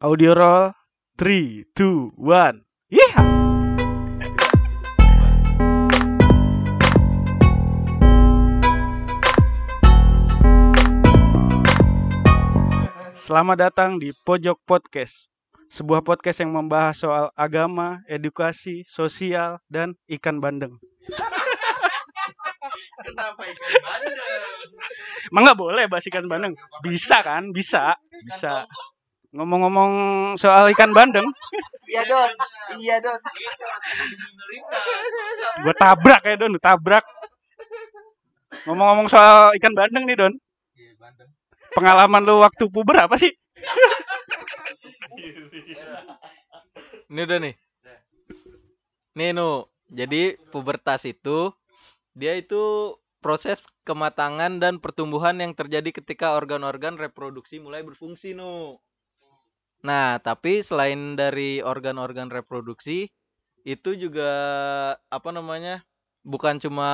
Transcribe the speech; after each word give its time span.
Audio 0.00 0.32
roll. 0.32 0.72
3, 1.20 1.76
2, 1.76 2.16
1 2.16 2.64
Iya 2.88 3.20
Selamat 13.12 13.60
datang 13.60 14.00
di 14.00 14.16
Pojok 14.24 14.64
Podcast 14.64 15.28
Sebuah 15.68 16.00
podcast 16.00 16.40
yang 16.40 16.56
membahas 16.56 16.96
soal 16.96 17.28
agama, 17.36 18.00
edukasi, 18.08 18.88
sosial, 18.88 19.60
dan 19.68 20.00
ikan 20.16 20.40
bandeng. 20.40 20.80
Kenapa 23.04 23.44
ikan 23.44 23.74
bandeng? 23.84 24.16
Emang 25.28 25.42
nggak 25.44 25.60
boleh 25.60 25.84
bahas 25.92 26.08
ikan 26.08 26.24
bandeng? 26.24 26.56
Bisa 26.80 27.20
kan? 27.20 27.52
Bisa. 27.52 28.00
Bisa 28.24 28.64
Ngomong-ngomong 29.30 29.92
soal 30.34 30.70
ikan 30.74 30.90
bandeng 30.90 31.26
Iya 31.86 32.02
don, 32.06 32.30
iya 32.82 32.96
don. 32.98 33.20
Gue 35.62 35.74
tabrak 35.78 36.22
ya 36.26 36.34
Don, 36.34 36.58
tabrak 36.58 37.06
Ngomong-ngomong 38.66 39.06
soal 39.06 39.54
ikan 39.54 39.74
bandeng 39.74 40.04
nih 40.06 40.18
Don 40.18 40.34
Iya 40.74 40.98
bandeng. 40.98 41.30
Pengalaman 41.70 42.26
lu 42.26 42.42
waktu 42.42 42.66
puber 42.66 43.06
apa 43.06 43.14
sih? 43.14 43.30
Ini 47.10 47.26
udah 47.26 47.38
nih. 47.42 47.54
Nih 49.18 49.30
Nu, 49.34 49.66
jadi 49.90 50.38
pubertas 50.54 51.02
itu 51.06 51.50
dia 52.14 52.38
itu 52.38 52.94
proses 53.18 53.62
kematangan 53.82 54.62
dan 54.62 54.78
pertumbuhan 54.78 55.38
yang 55.42 55.54
terjadi 55.54 55.90
ketika 55.90 56.38
organ-organ 56.38 56.94
reproduksi 56.98 57.58
mulai 57.58 57.82
berfungsi 57.82 58.34
Nu. 58.34 58.78
Nah, 59.80 60.20
tapi 60.20 60.60
selain 60.60 61.16
dari 61.16 61.64
organ-organ 61.64 62.28
reproduksi 62.28 63.08
itu 63.64 63.90
juga 63.96 64.30
apa 65.08 65.30
namanya? 65.32 65.84
Bukan 66.24 66.60
cuma 66.60 66.90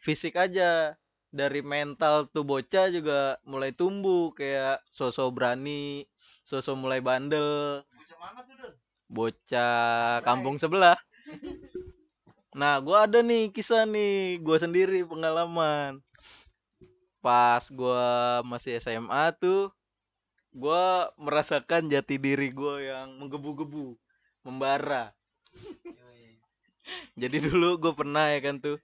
fisik 0.00 0.36
aja. 0.36 0.96
Dari 1.32 1.60
mental 1.60 2.32
tuh 2.32 2.46
bocah 2.48 2.88
juga 2.88 3.36
mulai 3.44 3.72
tumbuh 3.74 4.32
kayak 4.32 4.80
sosok 4.88 5.36
berani, 5.36 6.08
sosok 6.48 6.78
mulai 6.80 7.04
bandel 7.04 7.84
Bocah 7.92 8.16
mana 8.22 8.40
tuh 8.46 8.54
don? 8.56 8.72
bocah 9.06 10.18
kampung 10.26 10.56
sebelah. 10.56 10.96
Nah, 12.56 12.80
gua 12.80 13.04
ada 13.04 13.20
nih 13.20 13.52
kisah 13.52 13.84
nih, 13.84 14.40
gua 14.40 14.56
sendiri 14.56 15.04
pengalaman. 15.04 16.00
Pas 17.20 17.68
gua 17.68 18.40
masih 18.48 18.80
SMA 18.80 19.28
tuh, 19.36 19.75
gua 20.56 21.12
merasakan 21.20 21.92
jati 21.92 22.16
diri 22.16 22.48
gua 22.48 22.80
yang 22.80 23.20
menggebu-gebu, 23.20 24.00
membara. 24.40 25.12
Jadi 27.18 27.42
dulu 27.42 27.82
gue 27.82 27.92
pernah 27.98 28.30
ya 28.30 28.38
kan 28.38 28.62
tuh, 28.62 28.78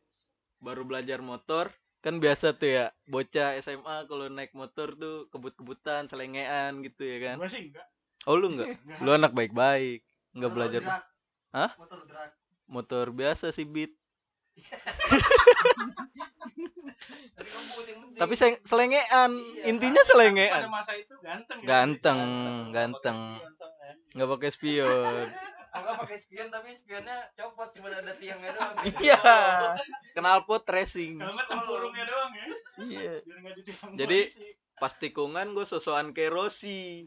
baru 0.59 0.83
belajar 0.83 1.23
motor, 1.23 1.71
kan 2.03 2.19
biasa 2.19 2.51
tuh 2.59 2.67
ya, 2.67 2.87
bocah 3.07 3.55
SMA 3.63 4.11
kalau 4.11 4.27
naik 4.27 4.51
motor 4.59 4.99
tuh 4.99 5.31
kebut-kebutan, 5.31 6.11
selengean 6.11 6.83
gitu 6.83 7.07
ya 7.07 7.19
kan. 7.23 7.37
Gue 7.39 7.47
sih 7.47 7.71
enggak 7.71 7.87
Oh 8.27 8.35
lu 8.39 8.59
enggak? 8.59 8.79
Lu 9.03 9.15
anak 9.15 9.35
baik-baik, 9.35 10.03
enggak 10.35 10.51
Motor 10.51 10.59
belajar 10.59 10.81
drag. 10.83 11.05
Hah? 11.55 11.71
Motor 11.79 12.01
drag. 12.11 12.31
motor 12.73 13.07
biasa 13.13 13.53
sih 13.53 13.69
beat. 13.69 13.93
Tapi 18.13 18.35
selengean, 18.63 19.33
Iya, 19.35 19.67
intinya 19.67 19.99
Pada 19.99 20.09
selengean. 20.09 20.63
masa 20.71 20.93
itu 20.95 21.15
ganteng? 21.19 21.59
Ganteng, 21.65 22.21
ganteng. 22.71 23.19
Nggak 24.13 24.29
pakai 24.31 24.51
spion. 24.53 25.27
Enggak 25.73 25.97
pakai 26.05 26.19
spion 26.21 26.49
tapi 26.49 26.69
spionnya 26.73 27.17
copot 27.33 27.69
cuma 27.73 27.89
ada 27.91 28.13
tiangnya 28.15 28.53
doang. 28.53 28.77
Iya. 29.03 29.19
Knalpot 30.15 30.65
racing. 30.69 31.19
Kalau 31.19 31.33
nggak 31.35 31.49
tempurungnya 31.49 32.05
doang 32.05 32.33
ya 32.33 32.47
Iya. 32.79 33.13
Jadi- 33.97 34.27
polisi. 34.29 34.49
Pas 34.73 34.93
tikungan 34.93 35.55
gue 35.55 35.63
sosokan 35.63 36.11
kayak 36.11 36.33
Rossi, 36.33 37.07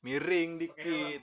miring 0.00 0.60
dikit. 0.60 1.20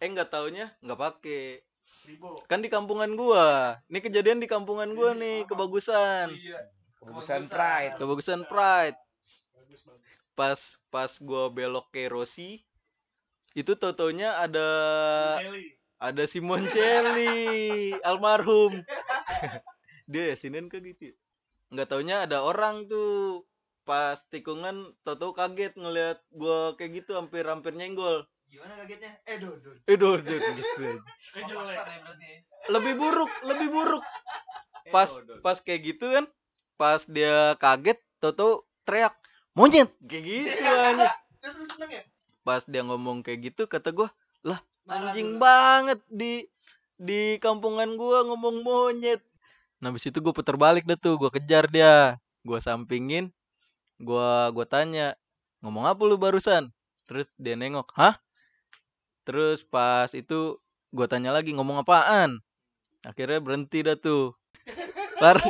Eh 0.00 0.08
nggak 0.08 0.28
taunya 0.28 0.72
nggak 0.80 0.98
pakai. 0.98 1.64
Ribo 2.02 2.42
Kan 2.50 2.60
di 2.60 2.68
kampungan 2.68 3.14
gua. 3.14 3.78
Ini 3.86 3.98
kejadian 4.02 4.42
di 4.42 4.50
kampungan 4.50 4.90
gua 4.92 5.14
nih, 5.14 5.46
kebagusan. 5.46 6.34
Iya. 6.34 6.68
Kebagusan 6.98 7.46
Pride. 7.46 7.94
Kebagusan 7.96 8.40
Pride. 8.50 8.98
Bagus 9.54 9.80
bagus 9.86 10.16
Pas 10.34 10.60
pas 10.90 11.12
gua 11.22 11.46
belok 11.48 11.88
ke 11.94 12.10
Rossi, 12.10 12.66
itu 13.54 13.72
totonya 13.78 14.42
ada 14.42 14.68
ada 16.02 16.24
Simon 16.26 16.66
Celli 16.74 17.94
almarhum 18.02 18.82
dia 20.10 20.34
ya 20.34 20.36
sinin 20.36 20.66
ke 20.66 20.82
gitu 20.82 21.14
ya? 21.14 21.16
nggak 21.70 21.88
taunya 21.88 22.16
ada 22.26 22.42
orang 22.42 22.90
tuh 22.90 23.46
pas 23.86 24.18
tikungan 24.28 24.92
toto 25.06 25.32
kaget 25.32 25.78
ngelihat 25.78 26.18
gua 26.34 26.74
kayak 26.74 27.02
gitu 27.02 27.14
hampir 27.14 27.46
hampir 27.46 27.72
nyenggol 27.78 28.26
Gimana 28.50 28.72
kagetnya? 28.84 29.12
Eh 29.26 29.36
don. 29.40 29.56
eh 29.84 29.96
gitu 29.96 30.06
aja. 30.08 31.00
Eh 31.34 31.42
ya 31.44 31.56
berarti. 32.00 32.30
lebih 32.64 32.94
buruk 32.96 33.30
lebih 33.44 33.68
buruk 33.68 34.04
pas 34.88 35.10
pas 35.44 35.58
kayak 35.60 35.80
gitu 35.92 36.06
kan 36.16 36.24
pas 36.80 37.04
dia 37.04 37.52
kaget 37.60 38.00
toto 38.22 38.64
teriak 38.88 39.12
monyet 39.52 39.92
kayak 40.08 40.24
gitu 40.24 40.64
aja 40.88 41.12
ya? 41.92 42.02
pas 42.40 42.62
dia 42.64 42.80
ngomong 42.80 43.20
kayak 43.20 43.52
gitu 43.52 43.68
kata 43.68 43.92
gua 43.92 44.08
Marah 44.84 45.16
anjing 45.16 45.40
banget 45.40 45.98
di 46.12 46.44
di 47.00 47.40
kampungan 47.40 47.96
gua 47.96 48.20
ngomong 48.28 48.60
monyet. 48.60 49.20
Nah, 49.80 49.88
habis 49.88 50.04
itu 50.04 50.20
gua 50.20 50.36
putar 50.36 50.60
balik 50.60 50.84
dah 50.84 50.96
tuh, 51.00 51.16
gua 51.16 51.32
kejar 51.32 51.64
dia. 51.72 52.20
Gua 52.44 52.60
sampingin, 52.60 53.32
gua 53.96 54.52
gua 54.52 54.68
tanya, 54.68 55.16
"Ngomong 55.64 55.88
apa 55.88 56.02
lu 56.04 56.20
barusan?" 56.20 56.68
Terus 57.08 57.24
dia 57.40 57.56
nengok, 57.56 57.88
"Hah?" 57.96 58.20
Terus 59.24 59.64
pas 59.64 60.08
itu 60.12 60.60
gua 60.92 61.06
tanya 61.08 61.32
lagi, 61.32 61.50
"Ngomong 61.56 61.80
apaan?" 61.82 62.38
Akhirnya 63.04 63.40
berhenti 63.40 63.84
dah 63.84 63.96
tuh. 63.96 64.36
Par 65.20 65.36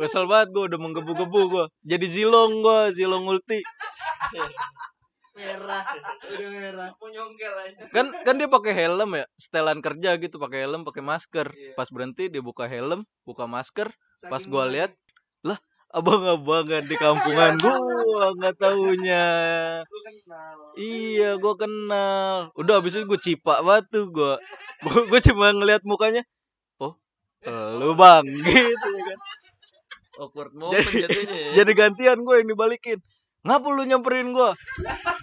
Kesel 0.00 0.24
banget 0.24 0.48
gua 0.56 0.64
udah 0.72 0.78
menggebu-gebu 0.80 1.40
gua. 1.52 1.64
Jadi 1.84 2.06
zilong 2.08 2.64
gua, 2.64 2.88
zilong 2.96 3.28
ulti. 3.28 3.60
Merah. 5.32 5.84
Udah 6.32 6.48
merah. 6.48 6.88
Nyongkel 6.96 7.54
aja. 7.60 7.84
kan 7.92 8.06
kan 8.24 8.34
dia 8.40 8.48
pakai 8.48 8.72
helm 8.72 9.10
ya 9.16 9.24
setelan 9.36 9.80
kerja 9.84 10.16
gitu 10.16 10.40
pakai 10.40 10.64
helm 10.64 10.80
pakai 10.88 11.04
masker 11.04 11.52
Iya. 11.52 11.76
pas 11.76 11.88
berhenti 11.92 12.32
dia 12.32 12.40
buka 12.40 12.64
helm 12.64 13.04
buka 13.28 13.44
masker 13.44 13.92
pas 14.28 14.40
gua 14.48 14.64
mulai- 14.64 14.88
lihat 14.88 14.92
abang-abangan 15.92 16.82
di 16.88 16.96
kampungan. 16.96 17.60
Gua 17.60 18.32
nggak 18.32 18.56
taunya. 18.56 19.26
Iya 20.74 21.36
gua 21.36 21.54
kenal. 21.54 22.48
Udah 22.56 22.80
habis 22.80 22.96
itu 22.96 23.04
gua 23.04 23.20
cipak 23.20 23.60
batu 23.60 24.08
gua. 24.08 24.40
Gua, 24.82 25.20
cuma 25.20 25.52
ngelihat 25.52 25.84
mukanya 25.84 26.24
oh 26.80 26.96
lu 27.78 27.92
bang. 27.92 28.24
Gitu 28.44 28.88
kan. 29.04 29.18
Awkward 30.12 30.52
Jadi- 30.52 31.08
jatuhnya 31.08 31.36
ya. 31.36 31.50
jadi 31.62 31.72
gantian 31.76 32.18
gua 32.24 32.40
yang 32.40 32.48
dibalikin. 32.48 32.98
Ngapa 33.42 33.68
lu 33.74 33.82
nyamperin 33.82 34.30
gua? 34.30 34.54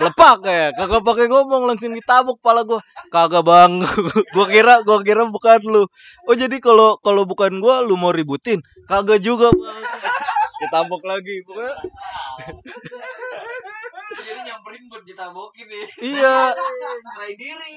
Lepak 0.03 0.43
ya 0.43 0.75
kagak 0.75 1.01
pakai 1.07 1.31
ngomong 1.31 1.65
langsung 1.65 1.95
ditabuk 1.95 2.37
pala 2.45 2.61
gua. 2.67 2.83
Kagak 3.09 3.41
bang. 3.41 3.81
Gua 4.37 4.45
kira 4.45 4.85
gua 4.85 5.01
kira 5.01 5.25
bukan 5.25 5.61
lu. 5.65 5.89
Oh 6.29 6.35
jadi 6.37 6.61
kalau 6.61 6.99
kalau 7.01 7.25
bukan 7.25 7.57
gua 7.57 7.81
lu 7.81 7.97
mau 7.97 8.13
ributin? 8.13 8.61
Kagak 8.85 9.23
juga 9.25 9.49
bang 9.49 9.89
ditabuk 10.69 11.01
lagi 11.01 11.41
pokoknya 11.41 11.73
Jadi 14.09 14.39
nyamperin 14.43 14.83
buat 14.85 15.01
ditabokin 15.01 15.65
nih. 15.65 15.85
iya 16.03 16.53
Nyerahin 16.53 17.35
diri. 17.35 17.73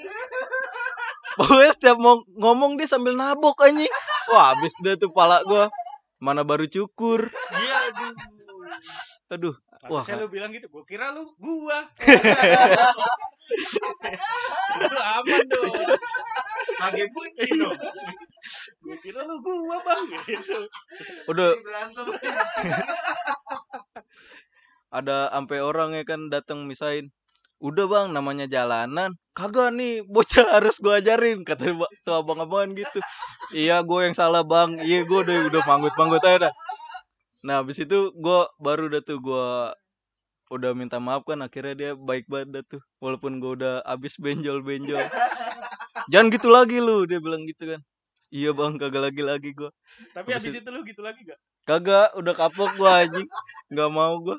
pokoknya 1.34 1.72
setiap 1.72 1.96
mau 1.96 2.20
ngomong 2.30 2.76
dia 2.76 2.84
sambil 2.84 3.12
nabok 3.12 3.56
anjing 3.62 3.88
wah 4.28 4.52
habis 4.52 4.76
deh 4.78 4.94
tuh 4.94 5.08
pala 5.08 5.40
gua 5.42 5.72
mana 6.18 6.40
baru 6.42 6.64
cukur 6.66 7.32
Iya 7.50 7.76
aduh. 7.88 8.12
aduh 9.30 9.56
Wah, 9.82 9.98
Wah, 9.98 10.14
lu 10.14 10.30
bilang 10.30 10.54
gitu, 10.54 10.70
gua 10.70 10.86
kira 10.86 11.10
lu 11.10 11.26
gua. 11.34 11.90
lu 14.78 14.94
aman 14.94 15.42
dong. 15.50 15.74
Kage 16.82 17.04
bunyi 17.14 17.46
dong. 17.62 17.78
Gua 18.82 18.96
kira 18.98 19.20
lu 19.22 19.38
gua, 19.38 19.78
Bang. 19.86 20.02
Gitu. 20.26 20.60
udah 21.30 21.48
berantem. 21.62 22.06
ada 24.92 25.32
sampai 25.32 25.58
orang 25.64 25.96
ya 25.96 26.04
kan 26.04 26.28
datang 26.28 26.68
misain 26.68 27.08
udah 27.62 27.86
bang 27.88 28.06
namanya 28.10 28.44
jalanan 28.44 29.14
kagak 29.32 29.72
nih 29.72 30.02
bocah 30.04 30.60
harus 30.60 30.76
gua 30.82 31.00
ajarin 31.00 31.46
kata 31.46 31.72
tuh 32.04 32.12
abang-abangan 32.18 32.76
gitu 32.76 32.98
iya 33.56 33.80
gue 33.80 33.98
yang 34.04 34.12
salah 34.18 34.42
bang 34.44 34.82
iya 34.84 35.06
gue 35.06 35.18
udah 35.22 35.48
udah 35.48 35.62
manggut 35.64 35.94
manggut 35.96 36.20
aja 36.26 36.50
dah. 36.50 36.54
nah 37.40 37.62
habis 37.62 37.78
itu 37.80 38.10
gua 38.18 38.50
baru 38.58 38.90
udah 38.92 39.00
tuh 39.00 39.16
gua 39.22 39.72
udah 40.52 40.76
minta 40.76 41.00
maaf 41.00 41.24
kan 41.24 41.40
akhirnya 41.40 41.72
dia 41.72 41.90
baik 41.96 42.28
banget 42.28 42.48
dah 42.52 42.62
tuh 42.76 42.82
walaupun 43.00 43.40
gue 43.40 43.62
udah 43.62 43.80
abis 43.88 44.20
benjol 44.20 44.60
benjol 44.60 45.00
jangan 46.10 46.26
gitu 46.32 46.48
lagi 46.50 46.76
lu 46.82 47.04
dia 47.06 47.18
bilang 47.22 47.42
gitu 47.46 47.76
kan. 47.76 47.80
Iya 48.32 48.50
bang 48.56 48.80
kagak 48.80 49.12
lagi 49.12 49.20
lagi 49.20 49.52
gue 49.52 49.68
Tapi 50.16 50.32
Habis 50.32 50.48
abis 50.48 50.64
itu 50.64 50.70
lu 50.72 50.80
gitu 50.88 51.04
lagi 51.04 51.20
gak? 51.28 51.36
kagak 51.68 52.16
udah 52.16 52.34
kapok 52.34 52.70
gue 52.80 52.88
anjing. 52.90 53.28
Nggak 53.68 53.90
mau 53.92 54.14
gue 54.24 54.36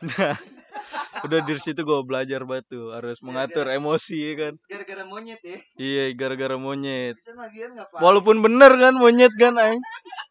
nah 0.00 0.36
udah 1.26 1.38
dari 1.44 1.60
situ 1.60 1.84
gue 1.84 2.00
belajar 2.08 2.40
batu 2.48 2.88
harus 2.94 3.20
mengatur 3.20 3.68
emosi 3.68 4.16
ya 4.16 4.32
kan 4.38 4.54
Gara-gara 4.64 5.04
monyet 5.04 5.40
ya. 5.44 5.58
iya 5.76 6.04
gara-gara 6.16 6.56
monyet 6.56 7.20
Bisa 7.20 7.36
lagian 7.36 7.76
walaupun 8.00 8.40
bener 8.40 8.72
kan 8.74 8.94
monyet 8.96 9.32
kan 9.36 9.52
aing 9.60 9.82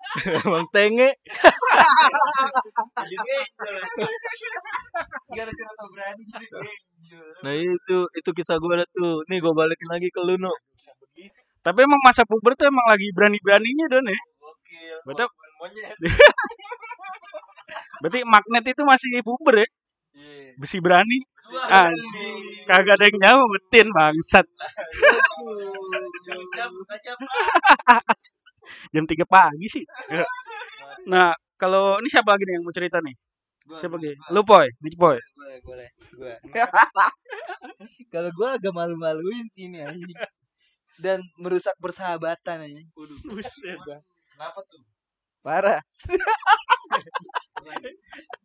emang 0.48 0.66
tenge 0.74 1.13
Gara-gara 5.30 5.72
so 5.77 5.86
berani 5.94 6.24
jadi 6.25 6.50
benjol. 6.50 7.30
nah 7.45 7.54
itu 7.54 7.98
itu 8.12 8.30
kisah 8.33 8.57
gue 8.57 8.74
ada 8.74 8.86
tuh 8.89 9.22
nih 9.30 9.38
gue 9.38 9.54
balikin 9.54 9.89
lagi 9.89 10.10
ke 10.10 10.22
lu 10.24 10.36
no 10.38 10.51
Tapi 11.60 11.80
emang 11.83 12.00
masa 12.01 12.24
puber 12.24 12.56
tuh 12.56 12.72
emang 12.72 12.88
lagi 12.88 13.12
berani-beraninya 13.12 13.86
Don 13.92 14.07
ya. 14.07 14.15
Gokil. 14.39 14.98
Betul. 15.04 15.27
Monyet. 15.60 15.92
Berarti 18.01 18.19
magnet 18.25 18.66
itu 18.71 18.81
masih 18.86 19.07
puber 19.25 19.66
ya. 19.66 19.68
Iya. 20.19 20.51
Besi 20.60 20.77
berani. 20.83 21.19
Wah, 21.54 21.88
Anjing. 21.88 22.66
Kagak 22.68 23.00
ada 23.00 23.06
yang 23.07 23.18
nyautin 23.24 23.88
bangsat. 23.94 24.45
Jam 28.94 29.04
3 29.07 29.24
pagi 29.25 29.68
sih. 29.71 29.83
Nah, 31.07 31.33
kalau 31.56 31.98
ini 32.04 32.10
siapa 32.12 32.36
lagi 32.36 32.44
nih 32.45 32.54
yang 32.60 32.66
mau 32.68 32.75
cerita 32.75 33.00
nih? 33.00 33.16
Siapa 33.80 33.95
lagi? 33.95 34.13
Lu 34.33 34.42
Poy, 34.42 34.68
Nick 34.81 34.98
Poy. 34.98 35.18
Boleh, 35.38 35.57
boleh. 35.62 35.88
Gua. 36.18 36.36
Kalau 38.13 38.30
gua 38.33 38.57
agak 38.57 38.74
malu-maluin 38.74 39.45
sih 39.54 39.69
ini 39.69 39.86
anjing. 39.86 40.18
Dan 41.00 41.22
merusak 41.38 41.77
persahabatan 41.77 42.65
anjing. 42.65 42.89
Buset. 43.30 43.77
Kenapa 44.33 44.60
tuh? 44.65 44.81
Parah. 45.39 45.80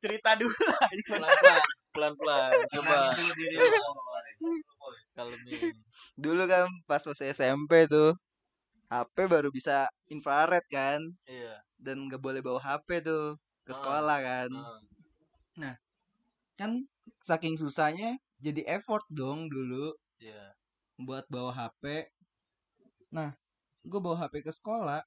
Cerita 0.02 0.36
dulu 0.36 0.52
lah. 0.52 0.88
pelan-pelan 1.94 2.50
coba 2.74 3.14
kalemin 5.14 5.70
Dulu 6.18 6.42
kan 6.50 6.66
pas 6.90 6.98
masih 6.98 7.30
SMP 7.30 7.86
tuh 7.86 8.18
HP 8.90 9.30
baru 9.30 9.48
bisa 9.54 9.86
infrared 10.10 10.66
kan 10.66 10.98
iya 11.24 11.62
dan 11.78 12.10
nggak 12.10 12.18
boleh 12.18 12.42
bawa 12.42 12.58
HP 12.58 12.98
tuh 13.00 13.38
ke 13.62 13.70
Ah. 13.70 13.78
sekolah 13.78 14.18
kan. 14.20 14.50
ah, 15.62 15.76
Kan 16.54 16.90
saking 17.22 17.54
susahnya 17.54 18.18
jadi 18.42 18.66
effort 18.74 19.06
dong 19.06 19.46
dulu 19.46 19.94
iya 20.18 20.50
buat 20.98 21.26
bawa 21.26 21.50
HP. 21.50 22.10
Nah, 23.10 23.34
gue 23.82 24.00
bawa 24.02 24.26
HP 24.26 24.42
ke 24.42 24.50
sekolah 24.50 25.02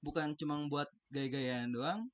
bukan 0.00 0.32
cuma 0.36 0.56
buat 0.68 0.88
gaya-gayaan 1.12 1.72
doang, 1.72 2.08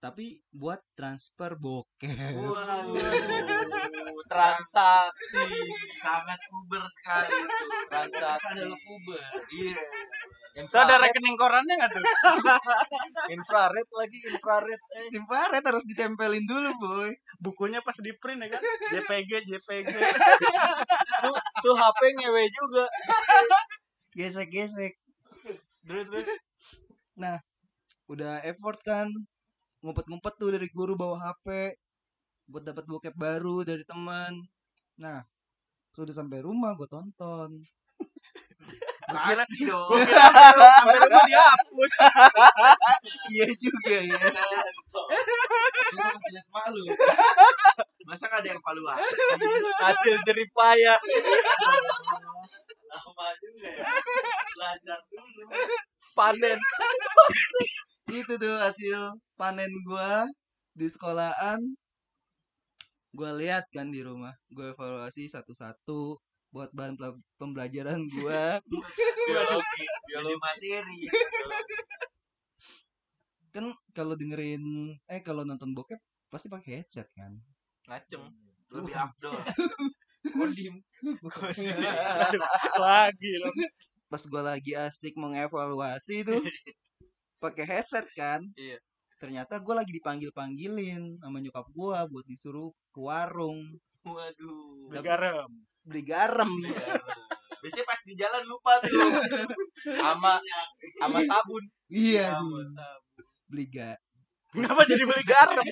tapi 0.00 0.40
buat 0.48 0.80
transfer 0.96 1.60
bokeh. 1.60 2.16
Waduh, 2.32 2.96
transaksi 4.24 5.44
sangat 6.00 6.40
uber 6.48 6.84
sekali 6.88 7.28
itu 7.44 7.66
transaksi 7.90 8.58
Adalah 8.64 8.80
Uber. 8.80 9.22
iya 9.52 9.76
Itu 10.56 10.76
ada 10.76 10.98
rekening 10.98 11.36
korannya 11.36 11.74
nggak 11.78 11.92
tuh? 11.94 12.04
infrared 13.36 13.88
lagi 13.92 14.18
infrared 14.24 14.82
eh. 14.98 15.06
Infrared 15.14 15.64
harus 15.68 15.84
ditempelin 15.86 16.48
dulu, 16.48 16.70
boy. 16.80 17.10
Bukunya 17.38 17.78
pas 17.84 17.94
di 18.00 18.10
print 18.18 18.48
ya 18.48 18.56
kan? 18.56 18.62
JPG, 18.96 19.30
JPG. 19.46 19.88
tuh 21.22 21.36
tuh 21.62 21.74
HP 21.76 22.00
ngewe 22.18 22.44
juga 22.50 22.84
Gesek-gesek. 24.16 24.92
terus 25.86 26.04
terus 26.08 26.28
Udah 28.08 28.40
effort 28.42 28.80
kan. 28.82 29.06
Ngumpet-ngumpet 29.80 30.34
tuh 30.36 30.52
dari 30.52 30.68
guru 30.68 30.92
bawa 30.92 31.16
HP 31.20 31.76
buat 32.50 32.64
dapat 32.66 32.84
bokep 32.84 33.14
baru 33.14 33.62
dari 33.62 33.84
teman. 33.86 34.34
Nah, 34.98 35.22
sudah 35.94 36.12
sampai 36.12 36.42
rumah 36.42 36.74
gue 36.74 36.88
tonton. 36.88 37.50
Kira 39.10 39.42
kira 39.42 39.74
sampai- 39.82 41.02
rumah 41.02 41.24
dihapus. 41.30 41.92
iya 43.34 43.46
juga 43.58 43.96
ya. 44.06 44.18
Lu 45.90 45.98
masih 45.98 46.30
liat 46.30 46.48
malu 46.54 46.84
Masa 48.06 48.26
gak 48.26 48.42
ada 48.42 48.48
yang 48.54 48.62
valuasi? 48.62 49.02
hasil 49.82 50.14
jeripaya 50.26 50.94
lama 52.90 53.26
juga 53.38 53.70
ya 53.70 53.86
belajar 54.54 54.98
dulu 55.10 55.46
panen 56.20 56.58
Itu 58.20 58.34
tuh 58.42 58.58
hasil 58.58 58.98
panen 59.38 59.70
gua 59.86 60.26
di 60.74 60.86
sekolahan. 60.90 61.60
Gua 63.14 63.30
lihat 63.38 63.64
kan 63.70 63.88
di 63.94 64.02
rumah. 64.02 64.34
Gua 64.50 64.74
evaluasi 64.74 65.30
satu-satu 65.30 66.18
buat 66.50 66.70
bahan 66.74 66.98
pembelajaran 67.38 68.02
gua. 68.10 68.58
biologi 69.30 69.84
biologi 70.10 70.36
materi 70.42 71.00
kan 73.50 73.66
kalau 73.90 74.14
dengerin 74.14 74.62
eh 75.10 75.20
kalau 75.26 75.42
nonton 75.42 75.74
bokep 75.74 75.98
pasti 76.30 76.46
pakai 76.46 76.82
headset 76.82 77.10
kan. 77.18 77.34
ngacem 77.90 78.22
Lebih 78.70 78.94
abdol 78.94 79.34
kodim 80.38 80.78
Aduh, 81.02 82.42
lagi. 82.78 83.32
Pas 84.10 84.22
gua 84.26 84.42
lagi 84.44 84.74
asik 84.74 85.14
mengevaluasi 85.14 86.26
tuh 86.26 86.42
pakai 87.42 87.64
headset 87.64 88.06
kan. 88.12 88.42
Iya. 88.58 88.76
Ternyata 89.16 89.62
gua 89.62 89.80
lagi 89.80 89.94
dipanggil-panggilin 89.94 91.22
sama 91.22 91.38
nyokap 91.38 91.66
gua 91.70 92.04
buat 92.10 92.26
disuruh 92.26 92.74
ke 92.90 93.00
warung 93.00 93.64
waduh 94.00 94.88
Beli 94.88 95.04
garam. 95.04 95.50
beli 95.84 96.02
garam. 96.02 96.48
biasanya 97.60 97.84
pas 97.84 98.00
di 98.00 98.16
jalan 98.16 98.42
lupa 98.48 98.80
tuh 98.80 98.88
sama 100.00 100.40
sama 100.96 101.20
sabun 101.20 101.60
iya, 101.92 102.32
Sama 102.32 102.64
sabun. 102.72 103.26
beli 103.52 103.66
ga. 103.68 103.92
Kenapa 104.50 104.88
jadi 104.88 105.04
beli 105.04 105.24
garam? 105.28 105.60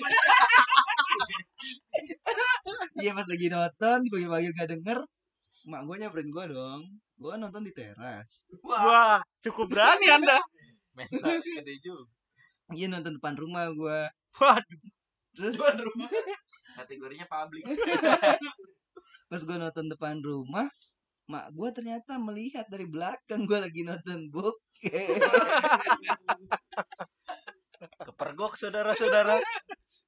Iya 3.01 3.11
pas 3.17 3.25
lagi 3.25 3.47
nonton 3.49 3.97
dipanggil-panggil 4.05 4.51
gak 4.53 4.69
denger. 4.77 4.99
Mak 5.65 5.81
gua 5.89 5.95
nyamperin 5.97 6.29
gua 6.29 6.45
dong. 6.45 6.81
Gua 7.19 7.35
nonton 7.35 7.67
di 7.67 7.75
teras. 7.75 8.47
Wah, 8.63 9.19
cukup 9.43 9.75
berani 9.75 10.07
Anda. 10.15 10.39
mental 10.95 11.39
gede 11.39 11.79
juga 11.79 12.07
Iya 12.71 12.87
nonton 12.87 13.19
depan 13.19 13.35
rumah 13.35 13.67
gua. 13.75 14.07
Waduh. 14.39 14.79
Terus 15.35 15.55
kategorinya 16.79 17.27
publik 17.27 17.67
pas 19.29 19.41
gua 19.45 19.57
nonton 19.61 19.85
depan 19.93 20.17
rumah, 20.25 20.65
mak 21.29 21.53
gua 21.53 21.69
ternyata 21.69 22.17
melihat 22.17 22.65
dari 22.65 22.89
belakang 22.89 23.45
gua 23.45 23.61
lagi 23.67 23.85
nonton 23.85 24.31
bokep. 24.31 25.21
kepergok 28.09 28.59
saudara-saudara 28.59 29.39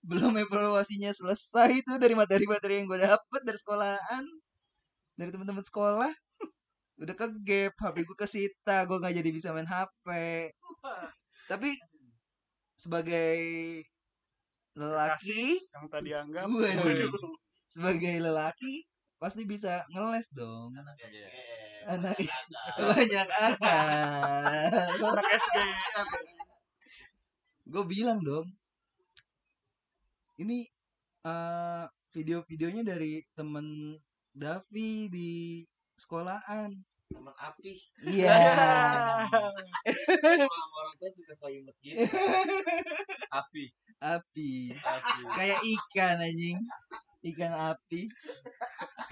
Belum 0.01 0.33
evaluasinya 0.35 1.13
selesai 1.13 1.85
itu 1.85 1.93
dari 2.01 2.17
materi-materi 2.17 2.81
yang 2.81 2.89
gua 2.89 3.13
dapet 3.13 3.41
dari 3.45 3.57
sekolahan. 3.57 4.23
Dari 5.17 5.29
teman-teman 5.29 5.61
sekolah. 5.61 6.09
Udah 7.01 7.15
ke 7.17 7.25
gap, 7.41 7.73
HP 7.81 7.95
gua 8.05 8.17
kesita, 8.17 8.85
gua 8.85 9.01
nggak 9.01 9.17
jadi 9.17 9.29
bisa 9.33 9.49
main 9.51 9.65
HP. 9.65 10.07
Tapi 11.49 11.69
sebagai 12.77 13.41
lelaki 14.77 15.59
Yang 15.59 15.87
tadi 15.91 16.09
anggap. 16.15 16.45
Waduh. 16.47 17.11
sebagai 17.71 18.15
lelaki 18.19 18.83
pasti 19.21 19.45
bisa 19.45 19.85
ngeles 19.93 20.27
dong 20.33 20.73
anak 20.75 20.97
banyak 22.77 23.27
Anak 24.97 25.27
SD. 25.29 25.57
gue 27.71 27.83
bilang 27.85 28.19
dong 28.25 28.49
ini 30.41 30.65
eh, 31.23 31.85
video-videonya 32.11 32.83
dari 32.83 33.21
temen 33.37 33.95
Davi 34.33 35.07
di 35.07 35.61
sekolahan 35.95 36.73
teman 37.11 37.35
api. 37.35 37.71
Iya. 38.07 38.39
Orang 40.79 40.95
tua 40.97 41.09
suka 41.11 41.33
so 41.35 41.47
imut 41.51 41.75
gitu. 41.83 42.01
Api. 43.29 43.63
Api. 44.01 44.51
Api. 44.73 45.19
Kayak 45.35 45.59
ikan 45.61 46.17
anjing. 46.23 46.57
Ikan 47.21 47.53
api. 47.53 48.09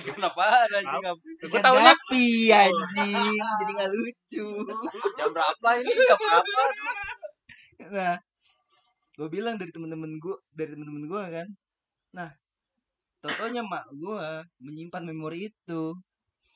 Kenapa 0.01 0.65
anjing? 0.65 1.03
Api. 1.06 1.29
Ikan 1.46 1.62
taunya- 1.62 1.94
api 1.94 2.25
anjing. 2.50 3.38
Jadi 3.38 3.72
nggak 3.75 3.91
lucu. 3.94 4.48
Jam 5.20 5.29
berapa 5.36 5.70
ini? 5.84 5.91
Jam 5.94 6.18
berapa? 6.18 6.62
Nah, 7.89 8.15
gue 9.15 9.27
bilang 9.32 9.56
dari 9.56 9.72
temen-temen 9.72 10.20
gue 10.20 10.36
dari 10.56 10.74
temen-temen 10.74 11.06
gue 11.06 11.24
kan. 11.38 11.48
Nah 12.15 12.32
totonya 13.20 13.60
mak 13.60 13.84
gue 13.91 14.48
menyimpan 14.63 15.03
memori 15.03 15.51
itu 15.51 15.91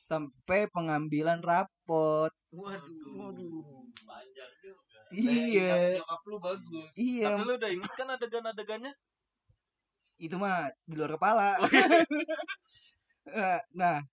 sampai 0.03 0.67
pengambilan 0.67 1.39
rapot. 1.39 2.29
Waduh. 2.51 3.87
Panjang 4.03 4.51
juga. 4.59 4.99
iya. 5.15 5.95
Nyokap 5.95 6.21
lu 6.27 6.37
bagus. 6.43 6.91
Iya. 6.99 7.39
Tapi 7.39 7.43
lu 7.47 7.53
udah 7.55 7.71
inget 7.71 7.93
kan 7.95 8.07
adegan-adegannya? 8.11 8.93
itu 10.23 10.35
mah 10.39 10.71
di 10.87 10.95
luar 10.97 11.11
kepala. 11.19 11.49
Eh, 13.23 13.61
nah 13.71 14.03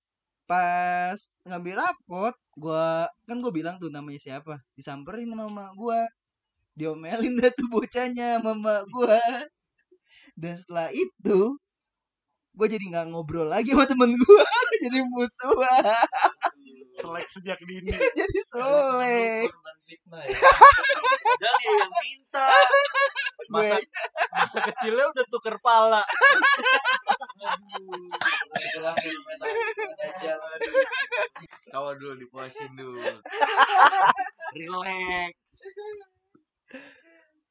pas 0.46 1.18
ngambil 1.42 1.82
rapot 1.82 2.30
gua 2.54 3.10
kan 3.26 3.42
gue 3.42 3.50
bilang 3.50 3.74
tuh 3.82 3.90
namanya 3.90 4.22
siapa? 4.22 4.62
Disamperin 4.78 5.34
sama 5.34 5.50
mama 5.50 5.74
gua. 5.74 6.06
Diomelin 6.78 7.34
dah 7.42 7.50
tuh 7.50 7.66
bocahnya 7.74 8.38
mama 8.38 8.86
gua. 8.86 9.18
Dan 10.38 10.54
setelah 10.62 10.94
itu 10.94 11.58
gue 12.54 12.66
jadi 12.70 12.84
nggak 12.86 13.06
ngobrol 13.10 13.50
lagi 13.50 13.74
sama 13.74 13.90
temen 13.90 14.14
gua 14.14 14.46
jadi 14.80 14.98
musuhan 15.04 15.84
Selek 17.00 17.26
sejak 17.32 17.56
dini. 17.64 17.88
jadi 18.18 18.38
korban 18.52 19.76
fitnah 19.88 20.20
ya 20.26 20.36
Jadi 21.40 21.64
yang 21.64 21.92
minta. 22.04 22.44
Masa, 23.48 23.80
masa 24.36 24.58
kecilnya 24.68 25.08
udah 25.08 25.24
tuker 25.32 25.56
pala. 25.64 26.04
Kawal 31.72 31.96
dulu 31.96 32.20
dipuasin 32.20 32.76
dulu. 32.76 33.00
Relax. 34.52 35.34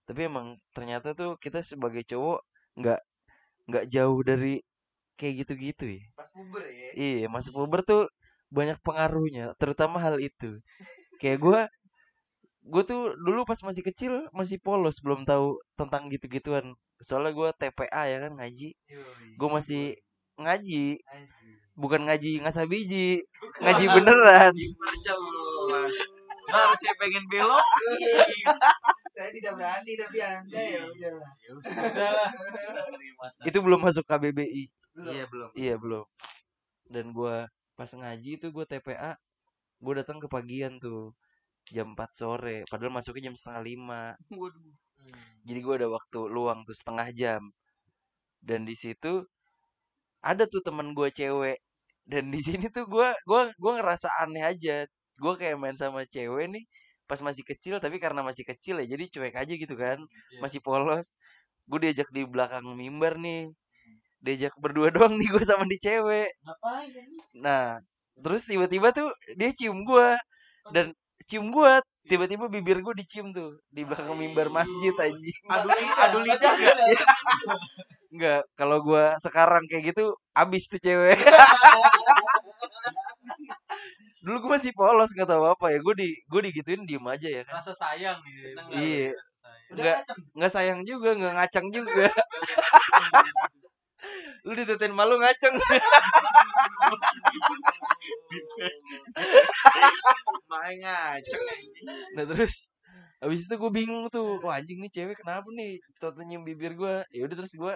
tapi 0.09 0.25
emang 0.25 0.57
ternyata 0.73 1.13
tuh 1.13 1.37
kita 1.37 1.61
sebagai 1.61 2.01
cowok 2.01 2.41
nggak 2.81 2.97
nggak 3.69 3.85
jauh 3.93 4.17
dari 4.25 4.57
kayak 5.19 5.45
gitu-gitu 5.45 5.99
ya 5.99 6.03
pas 6.15 6.25
puber 6.31 6.38
ya 6.38 6.38
iya 6.99 7.27
masuk 7.31 7.53
puber 7.55 7.81
tuh 7.87 8.03
banyak 8.51 8.77
pengaruhnya 8.83 9.55
terutama 9.61 9.97
hal 10.03 10.15
itu. 10.19 10.59
Kayak 11.21 11.37
gue 11.45 11.59
gue 12.69 12.83
tuh 12.85 13.01
dulu 13.25 13.47
pas 13.49 13.59
masih 13.65 13.83
kecil 13.87 14.13
masih 14.35 14.57
polos 14.61 14.99
belum 15.05 15.23
tahu 15.23 15.57
tentang 15.79 16.11
gitu-gituan. 16.11 16.75
Soalnya 16.99 17.31
gue 17.39 17.49
TPA 17.55 18.03
ya 18.11 18.17
kan 18.27 18.31
ngaji. 18.39 18.69
Gue 19.39 19.49
masih 19.49 19.83
ngaji. 20.39 20.99
bukan 21.79 22.03
ngaji 22.11 22.43
ngasah 22.43 22.67
biji 22.67 23.23
ngaji 23.63 23.85
beneran. 23.87 24.51
Harusnya 26.49 26.91
pengen 26.99 27.23
belok. 27.31 27.63
saya 29.19 29.35
tidak 29.35 29.53
berani 29.59 29.91
tapi 29.99 30.17
anda 30.23 30.61
ya 30.63 30.81
udah 30.87 31.17
Ya 33.43 33.49
itu 33.51 33.59
belum 33.59 33.79
masuk 33.83 34.07
KBBI 34.07 34.63
Iya 34.99 35.25
belum. 35.27 35.49
iya 35.59 35.75
belum 35.75 36.07
dan 36.93 37.05
gua 37.17 37.47
pas 37.77 37.89
ngaji 37.95 38.29
itu 38.37 38.47
gue 38.55 38.65
TPA 38.67 39.15
gue 39.83 39.93
datang 39.99 40.17
ke 40.23 40.27
pagian 40.27 40.73
tuh 40.83 41.15
jam 41.75 41.87
4 41.95 42.11
sore 42.19 42.57
padahal 42.71 42.91
masuknya 42.97 43.31
jam 43.31 43.35
setengah 43.39 43.63
lima. 43.63 44.03
Jadi 45.47 45.59
gue 45.65 45.75
ada 45.79 45.87
waktu 45.91 46.19
luang 46.35 46.59
tuh 46.67 46.75
setengah 46.75 47.07
jam. 47.15 47.41
Dan 48.43 48.63
di 48.67 48.75
situ 48.75 49.23
ada 50.23 50.43
tuh 50.53 50.61
temen 50.67 50.91
gue 50.97 51.09
cewek 51.11 51.57
dan 52.09 52.23
di 52.33 52.39
sini 52.41 52.67
tuh 52.75 52.85
gue 52.89 53.07
gua 53.29 53.41
gua 53.61 53.71
ngerasa 53.79 54.09
aneh 54.23 54.43
aja. 54.43 54.83
Gue 55.21 55.33
kayak 55.39 55.57
main 55.61 55.75
sama 55.77 56.03
cewek 56.09 56.47
nih 56.53 56.65
pas 57.09 57.19
masih 57.25 57.43
kecil 57.47 57.75
tapi 57.81 57.97
karena 58.03 58.21
masih 58.21 58.45
kecil 58.45 58.77
ya 58.81 58.85
jadi 58.93 59.03
cuek 59.13 59.35
aja 59.41 59.53
gitu 59.63 59.75
kan 59.79 59.97
masih 60.43 60.59
polos. 60.65 61.15
Gue 61.69 61.79
diajak 61.83 62.09
di 62.15 62.23
belakang 62.27 62.65
mimbar 62.75 63.15
nih 63.21 63.51
diajak 64.19 64.53
berdua 64.59 64.91
doang 64.95 65.15
nih 65.15 65.29
gue 65.31 65.43
sama 65.43 65.65
di 65.67 65.77
cewek 65.79 66.29
ngapain 66.43 66.91
nah 67.39 67.79
terus 68.19 68.43
tiba-tiba 68.47 68.91
tuh 68.91 69.09
dia 69.39 69.49
cium 69.55 69.87
gue 69.87 70.17
dan 70.75 70.91
cium 71.29 71.53
gue 71.53 71.71
tiba-tiba 72.09 72.49
bibir 72.49 72.81
gue 72.81 72.93
dicium 73.05 73.29
tuh 73.31 73.61
di 73.69 73.85
belakang 73.85 74.17
mimbar 74.17 74.49
masjid 74.49 74.91
aja 74.97 75.31
Adu 75.45 75.69
adu 75.69 76.17
lidah 76.25 76.53
gak? 76.57 76.75
Enggak, 78.09 78.41
kalau 78.57 78.81
gua 78.81 79.13
sekarang 79.21 79.61
kayak 79.69 79.93
gitu 79.93 80.17
abis 80.33 80.65
tuh 80.65 80.81
cewek. 80.81 81.13
Dulu 84.25 84.37
gua 84.43 84.57
masih 84.57 84.73
polos 84.73 85.13
nggak 85.13 85.29
tahu 85.29 85.45
apa 85.45 85.65
ya. 85.69 85.77
Gue 85.79 85.93
di 85.93 86.09
gue 86.25 86.41
digituin 86.49 86.89
diem 86.89 87.05
aja 87.05 87.29
ya 87.29 87.41
kan. 87.45 87.61
Rasa 87.61 87.73
sayang 87.77 88.17
gitu. 88.25 88.57
Iya. 88.73 89.13
udah 89.69 89.77
Nggak 89.77 89.97
nggak 90.33 90.51
sayang 90.51 90.81
juga, 90.81 91.13
nggak 91.13 91.33
ngacang 91.37 91.67
juga. 91.69 92.09
Lu 94.45 94.51
ditetain 94.55 94.93
malu 94.95 95.19
ngacang. 95.19 95.55
Main 100.49 100.77
ngaceng. 100.81 101.43
Nah 102.15 102.25
terus 102.25 102.69
Habis 103.19 103.51
itu 103.51 103.55
gue 103.59 103.71
bingung 103.75 104.07
tuh, 104.07 104.39
wah 104.39 104.55
anjing 104.55 104.79
nih 104.79 104.91
cewek 104.95 105.19
kenapa 105.19 105.43
nih? 105.51 105.75
Toto 105.99 106.23
nyium 106.23 106.47
bibir 106.47 106.71
gue. 106.71 107.03
Ya 107.11 107.21
udah 107.27 107.35
terus 107.35 107.51
gue 107.51 107.73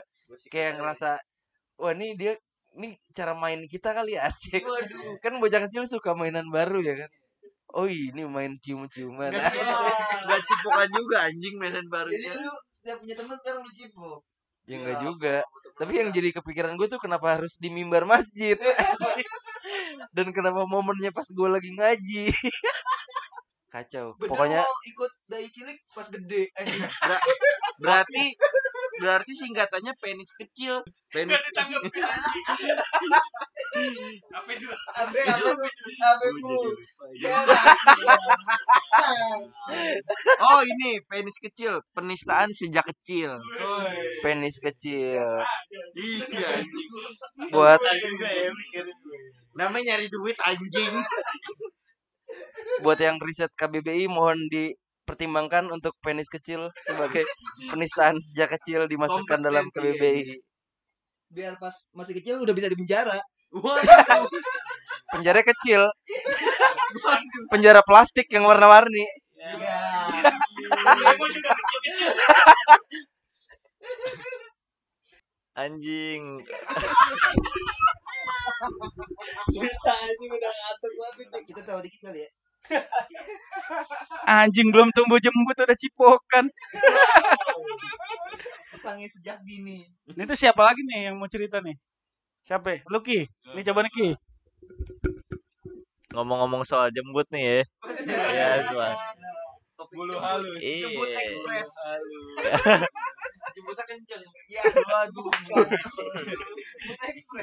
kayak 0.47 0.79
ngerasa, 0.79 1.19
wah 1.83 1.91
nih 1.91 2.15
dia, 2.15 2.33
nih 2.79 2.95
cara 3.11 3.35
main 3.35 3.59
kita 3.67 3.91
kali 3.91 4.15
ya 4.15 4.31
asik. 4.31 4.63
Kan 5.19 5.43
bocah 5.43 5.67
kecil 5.67 5.83
suka 5.83 6.15
mainan 6.15 6.47
baru 6.47 6.79
ya 6.79 6.95
kan. 6.95 7.11
Oh 7.75 7.91
ini 7.91 8.23
main 8.23 8.55
cium-ciuman. 8.63 9.35
Gak 10.29 10.41
cipokan 10.47 10.89
juga 10.95 11.27
anjing 11.27 11.55
mainan 11.59 11.83
jadi 11.83 11.91
barunya. 11.91 12.31
lu 12.39 12.53
setiap 12.71 12.97
punya 13.03 13.15
teman 13.17 13.35
sekarang 13.35 13.59
lu 13.67 13.71
cipok 13.75 14.19
Ya 14.69 14.75
enggak 14.79 14.97
juga. 15.03 15.35
Tapi 15.73 15.91
yang 15.99 16.09
jadi 16.13 16.29
kepikiran 16.37 16.77
gue 16.77 16.87
tuh 16.87 17.01
kenapa 17.01 17.35
harus 17.35 17.57
di 17.57 17.67
mimbar 17.67 18.05
masjid. 18.05 18.55
Dan 20.15 20.29
kenapa 20.35 20.63
momennya 20.69 21.09
pas 21.09 21.25
gue 21.27 21.49
lagi 21.49 21.69
ngaji. 21.73 22.23
Kacau. 23.73 24.13
Bener 24.21 24.29
Pokoknya 24.29 24.61
mau 24.61 24.77
ikut 24.85 25.11
dai 25.25 25.49
cilik 25.49 25.77
pas 25.97 26.05
gede. 26.13 26.45
Berarti 27.81 28.23
berarti 29.01 29.33
singkatannya 29.33 29.89
penis 29.97 30.29
kecil. 30.37 30.85
Penis 31.09 31.41
abe 34.93 35.21
abe 35.25 35.65
abe 36.05 36.27
bu? 36.37 36.57
Oh 40.37 40.61
ini 40.61 41.01
penis 41.09 41.41
kecil, 41.41 41.81
penistaan 41.97 42.53
sejak 42.53 42.85
kecil. 42.93 43.41
penis 44.21 44.61
kecil. 44.61 45.25
Iya. 45.97 46.49
Buat 47.49 47.81
Namanya 49.57 49.97
nyari 49.97 50.07
duit 50.09 50.37
anjing. 50.41 50.93
Buat 52.81 52.99
yang 52.99 53.17
riset 53.21 53.51
KBBI 53.55 54.07
mohon 54.09 54.37
dipertimbangkan 54.51 55.71
untuk 55.71 55.95
penis 56.03 56.27
kecil 56.27 56.69
sebagai 56.79 57.23
penistaan 57.71 58.19
sejak 58.19 58.59
kecil 58.59 58.87
dimasukkan 58.87 59.39
dalam 59.41 59.69
KBBI. 59.71 60.41
biar 61.33 61.57
pas 61.57 61.73
masih 61.97 62.21
kecil 62.21 62.37
udah 62.37 62.53
bisa 62.53 62.69
di 62.69 62.77
penjara 65.13 65.41
kecil. 65.41 65.81
Penjara 67.49 67.81
plastik 67.85 68.29
yang 68.29 68.45
warna-warni. 68.45 69.05
Anjing. 75.53 76.41
susah 79.53 79.97
ini 80.07 80.25
udah 80.31 80.51
ngatur 80.51 80.91
banget 80.95 81.43
kita 81.45 81.61
tahu 81.73 81.81
dikit 81.81 82.01
kali 82.09 82.23
ya 82.23 82.29
Anjing 84.23 84.71
belum 84.71 84.87
tumbuh 84.95 85.19
jembut 85.19 85.51
udah 85.59 85.75
cipokan. 85.75 86.47
pasangnya 88.73 89.07
sejak 89.07 89.37
dini 89.47 89.87
Ini 90.11 90.23
tuh 90.27 90.35
siapa 90.35 90.59
lagi 90.63 90.83
nih 90.83 91.11
yang 91.11 91.15
mau 91.15 91.29
cerita 91.31 91.63
nih? 91.63 91.75
Siapa? 92.43 92.67
ya? 92.75 92.79
Lucky. 92.91 93.23
Ini 93.55 93.61
coba 93.67 93.87
Ki. 93.87 94.11
Ngomong-ngomong 96.11 96.67
soal 96.67 96.91
jembut 96.91 97.27
nih 97.31 97.43
ya. 97.43 97.59
Iya, 98.33 98.47
coba. 98.67 98.87
bulu 99.93 100.15
halus 100.15 100.63
Iya. 100.63 100.87
jemput 100.87 101.11
ekspres 101.11 101.69
jemputnya 103.53 103.83
kenceng 103.83 104.23
ya 104.47 104.63
waduh 104.63 105.27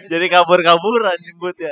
Jadi 0.09 0.27
kabur-kaburan 0.33 1.19
jembut 1.21 1.57
ya. 1.61 1.69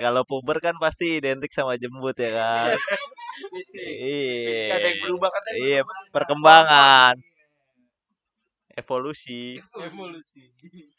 Kalau 0.00 0.22
puber 0.28 0.58
kan 0.64 0.74
pasti 0.80 1.20
identik 1.20 1.52
sama 1.54 1.76
jembut 1.80 2.16
ya 2.18 2.30
kan. 2.34 2.76
Iya. 3.76 4.74
ada 4.76 4.86
yang 4.90 5.00
berubah 5.04 5.28
kan 5.34 5.42
tadi 5.46 5.58
Iya, 5.62 5.80
perkembangan. 6.14 7.14
Evolusi. 8.72 9.60
evolusi 9.84 10.48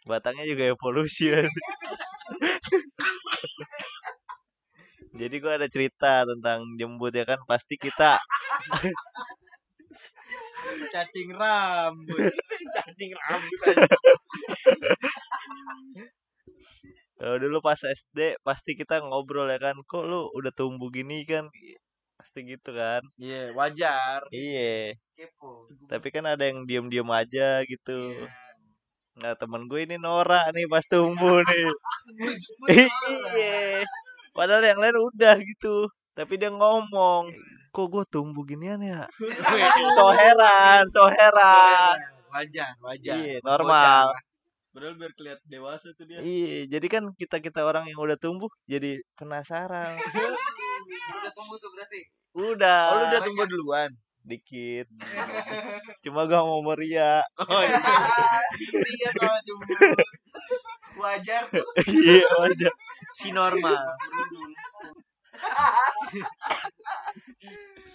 Batangnya 0.05 0.45
juga 0.45 0.63
evolusi. 0.73 1.25
kan. 1.33 1.45
Jadi 5.13 5.35
gua 5.41 5.53
ada 5.61 5.67
cerita 5.69 6.25
tentang 6.25 6.65
jembut 6.79 7.13
ya 7.13 7.25
kan 7.25 7.39
pasti 7.45 7.77
kita 7.77 8.17
Cacing 10.93 11.29
rambut. 11.35 12.31
cacing 12.75 13.11
rambut 13.13 13.59
dulu 17.39 17.57
pas 17.63 17.79
SD 17.79 18.41
pasti 18.43 18.75
kita 18.79 18.99
ngobrol 19.03 19.47
ya 19.53 19.59
kan, 19.61 19.75
kok 19.87 20.03
lu 20.09 20.27
udah 20.37 20.51
tumbuh 20.51 20.89
gini 20.91 21.23
kan? 21.23 21.47
Pasti 22.19 22.39
gitu 22.47 22.71
kan. 22.75 23.01
Iya, 23.19 23.51
wajar. 23.57 24.19
Iya. 24.33 24.97
Kepo. 25.15 25.69
Tapi 25.91 26.07
kan 26.09 26.25
ada 26.25 26.43
yang 26.49 26.65
diem-diem 26.67 27.09
aja 27.11 27.61
gitu. 27.67 28.27
Nah 29.21 29.37
temen 29.37 29.69
gue 29.69 29.85
ini 29.85 30.01
Nora 30.01 30.41
nih 30.55 30.65
pas 30.65 30.85
tumbuh 30.89 31.39
nih. 31.45 31.65
Iya. 33.37 33.85
Padahal 34.33 34.63
yang 34.65 34.81
lain 34.81 34.97
udah 34.97 35.37
gitu. 35.37 35.85
Tapi 36.17 36.33
dia 36.41 36.49
ngomong, 36.49 37.29
kok 37.69 37.87
gue 37.89 38.03
tumbuh 38.09 38.41
ginian 38.45 38.81
ya? 38.81 39.05
so 39.97 40.09
heran, 40.13 40.81
so 40.89 41.05
heran. 41.09 41.97
Wajar, 42.33 42.73
wajar. 42.81 43.17
Iya, 43.21 43.37
normal. 43.45 44.09
Padahal 44.73 44.97
biar 44.97 45.13
kelihatan 45.13 45.47
dewasa 45.47 45.93
tuh 45.93 46.05
dia. 46.09 46.17
Iya, 46.17 46.65
jadi 46.65 46.87
kan 46.89 47.03
kita-kita 47.13 47.61
orang 47.61 47.85
yang 47.85 48.01
udah 48.01 48.17
tumbuh 48.17 48.49
jadi 48.65 48.97
penasaran. 49.13 49.93
Udah 51.21 51.31
tumbuh 51.37 51.57
tuh 51.61 51.69
berarti. 51.77 52.01
Udah. 52.33 52.81
Oh, 52.89 52.95
lu 52.97 53.03
udah 53.13 53.21
tumbuh 53.21 53.45
duluan. 53.45 53.93
dikit. 54.23 54.87
Cuma 56.03 56.25
gak 56.25 56.43
mau 56.43 56.63
meria. 56.63 57.21
Oh 57.35 57.61
iya. 57.61 57.79
Iya 58.71 59.09
sama 59.19 59.37
tumbuh. 59.43 59.67
Wajar. 61.03 61.43
Iya, 61.91 62.27
aja. 62.47 62.69
Si 63.19 63.29
normal. 63.35 63.83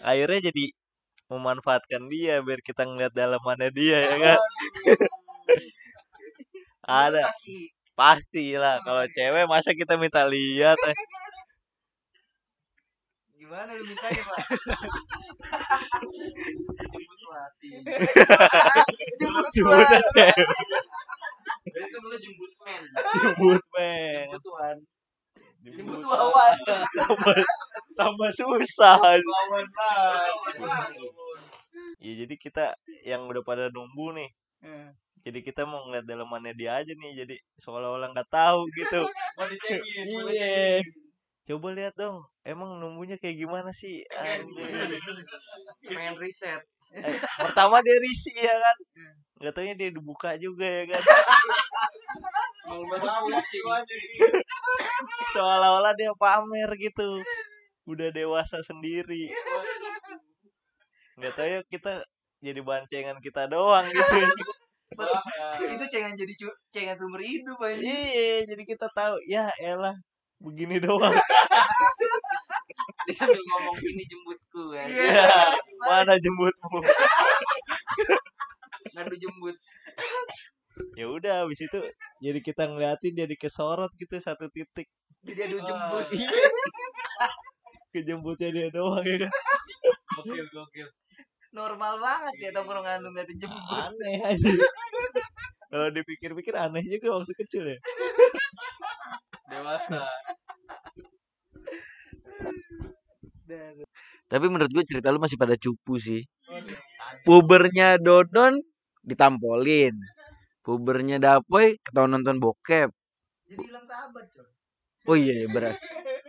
Akhirnya 0.04 0.52
jadi 0.52 0.64
memanfaatkan 1.28 2.08
dia 2.08 2.40
biar 2.44 2.61
kita 2.64 2.85
ngeliat 2.85 3.12
dalamannya 3.16 3.73
dia 3.73 3.99
ya 4.12 4.16
kan. 4.20 4.40
Ada 6.88 7.21
pasti 7.92 8.57
lah 8.57 8.80
kalau 8.80 9.04
cewek 9.12 9.45
masa 9.45 9.76
kita 9.76 10.00
minta 10.00 10.25
lihat 10.25 10.78
eh. 10.88 10.97
Gimana 13.38 13.71
lu 13.76 13.85
mintanya, 13.87 14.23
Pak? 14.25 14.38
Jemput 16.88 17.21
hati. 17.33 17.68
Jemputan 19.21 20.02
cewek 20.16 20.49
Itu 21.68 21.97
mulai 22.00 22.18
jemput 22.18 22.52
men. 22.64 22.83
jemput 22.88 23.64
men 23.76 24.26
Jemput 24.33 24.42
Tuhan. 24.42 24.76
jemput 25.61 26.00
Wawan. 26.00 26.57
tambah, 26.97 27.37
tambah 27.99 28.30
susah 28.33 28.97
Wawan 28.97 29.64
ya 31.99 32.12
jadi 32.25 32.35
kita 32.38 32.64
yang 33.04 33.26
udah 33.28 33.42
pada 33.45 33.68
nunggu 33.68 34.16
nih 34.16 34.30
Eh. 34.59 34.90
Jadi 35.26 35.38
kita 35.42 35.62
mau 35.66 35.82
ngeliat 35.87 36.06
dalamannya 36.06 36.54
dia 36.54 36.78
aja 36.78 36.92
nih 36.94 37.25
jadi 37.25 37.34
seolah-olah 37.58 38.14
nggak 38.14 38.30
tahu 38.30 38.66
gitu. 38.76 39.02
Mau 39.38 39.46
dicengin. 39.46 40.06
mau 40.18 40.28
iya. 40.34 40.82
coba 41.46 41.68
lihat 41.72 41.94
dong 41.96 42.26
emang 42.44 42.76
numbunya 42.82 43.16
kayak 43.16 43.38
gimana 43.38 43.70
sih. 43.70 44.02
Pengen 45.87 46.14
riset. 46.18 46.60
Eh, 46.92 47.20
pertama 47.38 47.78
dia 47.84 47.96
risih 48.02 48.34
ya 48.34 48.50
kan? 48.50 48.76
Nggak 49.38 49.52
taunya 49.54 49.75
dia 49.78 49.88
dibuka 49.94 50.34
juga 50.37 50.66
ya 50.66 50.84
kan? 50.90 50.98
Seolah-olah 55.38 55.94
dia 55.94 56.12
pamer 56.18 56.70
gitu. 56.76 57.22
Udah 57.87 58.10
dewasa 58.12 58.60
sendiri. 58.60 59.30
Nggak 61.16 61.32
tahu 61.32 61.48
ya 61.48 61.60
kita 61.70 62.02
jadi 62.42 62.60
bancengan 62.62 63.18
kita 63.22 63.46
doang 63.50 63.87
gitu 63.87 64.18
Itu 65.69 65.85
cengen 65.87 66.14
jadi 66.14 66.33
cu- 66.35 66.59
cengen 66.71 66.97
sumber 66.99 67.23
hidup 67.23 67.59
aja. 67.61 67.78
iya 67.78 68.43
jadi 68.43 68.62
kita 68.67 68.87
tahu 68.90 69.14
ya 69.26 69.47
elah 69.62 69.95
begini 70.38 70.78
doang 70.85 71.14
Dia 73.07 73.14
sambil 73.14 73.40
ngomong 73.40 73.77
ini 73.81 74.05
jemputku 74.05 74.62
ya. 74.77 74.85
ya 74.87 75.27
mana 75.83 76.14
jembutmu 76.18 76.79
Ngadu 78.94 79.14
jemput. 79.16 79.57
ya 80.94 81.07
udah 81.11 81.35
habis 81.46 81.59
itu 81.61 81.79
jadi 82.22 82.38
kita 82.38 82.70
ngeliatin 82.70 83.14
jadi 83.14 83.35
kesorot 83.35 83.90
gitu 83.99 84.14
satu 84.18 84.46
titik 84.51 84.87
Jadi 85.27 85.40
adu 85.51 85.59
jemput. 85.61 86.07
Iya. 86.16 86.31
kejemputnya 87.90 88.49
dia 88.55 88.66
doang 88.70 89.03
ya 89.03 89.27
kan 89.27 89.33
Gokil 90.18 90.46
gokil. 90.53 90.88
Normal 91.48 91.94
banget 91.96 92.34
ya 92.44 92.50
tongkrongan 92.52 93.00
lu 93.00 93.08
ngeliatin 93.12 93.37
jemput. 93.40 93.72
aneh 93.72 94.16
aja 94.28 94.50
kalau 95.68 95.88
dipikir-pikir 95.92 96.54
aneh 96.56 96.84
juga 96.84 97.20
waktu 97.20 97.32
kecil 97.44 97.64
ya 97.72 97.78
Dewasa. 99.48 100.04
Tapi 104.28 104.46
menurut 104.52 104.68
gue 104.68 104.84
cerita 104.84 105.08
lu 105.08 105.16
masih 105.16 105.40
pada 105.40 105.56
cupu 105.56 105.96
sih. 105.96 106.20
Pubernya 107.24 107.96
Dodon 107.96 108.61
ditampolin. 109.00 109.96
Pubernya 110.61 111.16
Dapoy 111.16 111.80
ketahuan 111.80 112.20
nonton 112.20 112.37
bokep. 112.37 112.92
Jadi 113.48 113.64
hilang 113.64 113.87
sahabat, 113.88 114.28
coy. 114.37 114.44
Oh 115.08 115.16
iya 115.16 115.32
iya, 115.32 115.48
berat. 115.48 115.80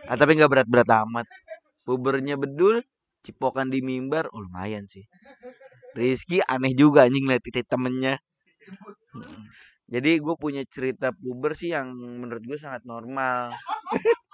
Ah, 0.08 0.16
tapi 0.16 0.40
nggak 0.40 0.48
berat-berat 0.48 0.88
amat. 1.04 1.28
Pubernya 1.84 2.40
Bedul 2.40 2.80
cipokan 3.24 3.68
di 3.72 3.80
mimbar, 3.84 4.28
oh 4.32 4.40
lumayan 4.44 4.84
sih. 4.88 5.04
Rizky 5.96 6.38
aneh 6.46 6.72
juga 6.76 7.06
anjing 7.06 7.26
liat 7.26 7.42
titik 7.42 7.66
temennya. 7.66 8.18
Jadi 9.92 10.22
gue 10.22 10.34
punya 10.38 10.62
cerita 10.70 11.10
puber 11.10 11.58
sih 11.58 11.74
yang 11.74 11.90
menurut 11.94 12.42
gue 12.46 12.58
sangat 12.58 12.86
normal. 12.86 13.50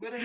Gitu 0.00 0.16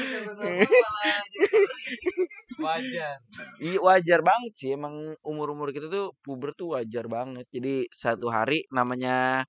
Wajar. 2.63 3.19
Iya 3.59 3.77
wajar 3.83 4.19
banget 4.23 4.51
sih 4.55 4.69
emang 4.71 5.19
umur-umur 5.19 5.75
kita 5.75 5.91
tuh 5.91 6.15
puber 6.23 6.55
tuh 6.55 6.79
wajar 6.79 7.05
banget. 7.11 7.43
Jadi 7.51 7.91
satu 7.91 8.31
hari 8.31 8.63
namanya 8.71 9.43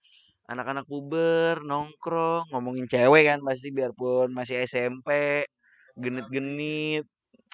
anak-anak 0.51 0.87
puber 0.91 1.63
nongkrong 1.63 2.51
ngomongin 2.51 2.87
cewek 2.91 3.31
kan 3.31 3.39
pasti 3.47 3.71
biarpun 3.75 4.31
masih 4.35 4.63
SMP 4.67 5.43
genit-genit 5.99 7.07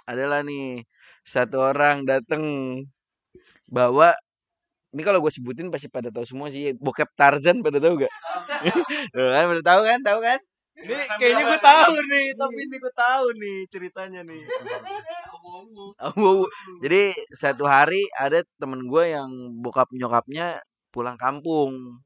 adalah 0.08 0.40
nih 0.46 0.84
satu 1.22 1.56
orang 1.72 2.04
dateng 2.08 2.42
bawa 3.70 4.14
ini 4.92 5.02
kalau 5.06 5.24
gue 5.24 5.32
sebutin 5.32 5.72
pasti 5.72 5.88
pada 5.88 6.12
tahu 6.12 6.24
semua 6.28 6.52
sih 6.52 6.76
bokep 6.76 7.08
Tarzan 7.16 7.64
pada 7.64 7.80
tahu 7.80 8.04
gak? 8.04 8.12
Tuh 9.16 9.28
kan 9.32 9.44
pada 9.48 9.62
tahu 9.64 9.80
kan 9.88 9.98
tahu 10.04 10.20
kan? 10.20 10.38
Ini 10.72 10.94
kayaknya 11.20 11.44
gue 11.52 11.60
tahu 11.60 11.94
nih, 12.08 12.26
tapi 12.32 12.58
ini 12.64 12.76
gue 12.80 12.94
tahu 12.96 13.26
nih 13.36 13.58
ceritanya 13.68 14.20
nih. 14.24 14.42
Oh, 16.00 16.44
jadi 16.80 17.12
satu 17.32 17.64
hari 17.68 18.08
ada 18.16 18.40
temen 18.60 18.88
gue 18.88 19.04
yang 19.12 19.30
bokap 19.60 19.88
nyokapnya 19.92 20.60
pulang 20.92 21.16
kampung. 21.20 22.00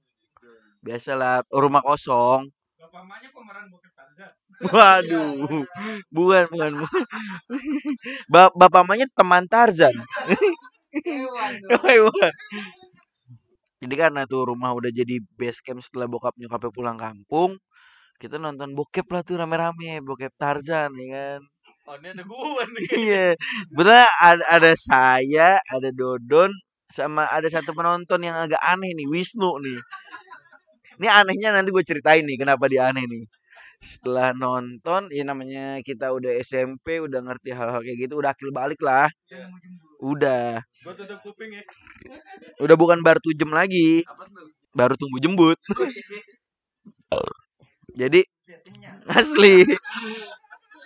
Biasalah 0.83 1.43
rumah 1.51 1.83
kosong. 1.83 2.51
Bapak 2.77 3.09
mamanya 3.09 3.29
pemeran 3.33 3.65
bokep 3.73 3.93
Tarzan. 3.97 4.33
Waduh, 4.69 5.33
bukan 6.13 6.45
bukan. 6.53 6.73
bukan. 6.77 7.05
Ba 8.29 8.53
bapak 8.53 8.85
mamanya 8.85 9.09
teman 9.17 9.49
Tarzan. 9.49 9.97
hewan. 11.89 12.33
Jadi 13.81 13.95
karena 13.97 14.25
tuh 14.25 14.49
rumah 14.53 14.73
udah 14.73 14.89
jadi 14.89 15.21
base 15.37 15.61
camp 15.61 15.85
setelah 15.85 16.09
bokap 16.09 16.33
nyokapnya 16.41 16.73
pulang 16.73 16.97
kampung, 16.97 17.61
kita 18.17 18.41
nonton 18.41 18.73
bokep 18.73 19.05
lah 19.13 19.21
tuh 19.21 19.37
rame-rame, 19.37 20.01
bokep 20.01 20.33
Tarzan 20.41 20.97
ya 20.97 21.07
kan. 21.13 21.41
Oh, 21.87 21.95
ini 22.01 22.09
ada 22.17 22.25
gue 22.25 22.65
nih. 22.73 22.87
Iya, 22.97 23.27
bener 23.71 24.09
ada, 24.19 24.45
ada 24.49 24.73
saya, 24.75 25.61
ada 25.61 25.89
Dodon, 25.93 26.51
sama 26.89 27.29
ada 27.29 27.47
satu 27.53 27.77
penonton 27.77 28.25
yang 28.25 28.35
agak 28.35 28.59
aneh 28.65 28.91
nih, 28.97 29.07
Wisnu 29.07 29.61
nih. 29.61 29.79
Ini 30.97 31.09
anehnya 31.09 31.51
nanti 31.53 31.69
gue 31.73 31.85
ceritain 31.85 32.25
nih 32.25 32.37
kenapa 32.41 32.67
dia 32.69 32.89
aneh 32.89 33.05
nih. 33.05 33.25
Setelah 33.77 34.33
nonton, 34.33 35.13
ya 35.13 35.23
namanya 35.23 35.85
kita 35.85 36.09
udah 36.11 36.33
SMP, 36.41 36.97
udah 37.05 37.21
ngerti 37.21 37.53
hal-hal 37.53 37.85
kayak 37.85 38.09
gitu, 38.09 38.17
udah 38.17 38.33
akil 38.33 38.49
balik 38.49 38.81
lah. 38.81 39.07
Jemput. 39.29 39.85
Udah, 39.97 40.61
ya. 40.61 41.63
udah 42.61 42.77
bukan 42.77 43.01
baru 43.01 43.21
tujem 43.21 43.49
lagi, 43.53 44.05
baru 44.77 44.93
tunggu 44.97 45.17
jembut. 45.21 45.57
Jadi 47.97 48.21
Settingnya. 48.37 49.01
asli 49.09 49.65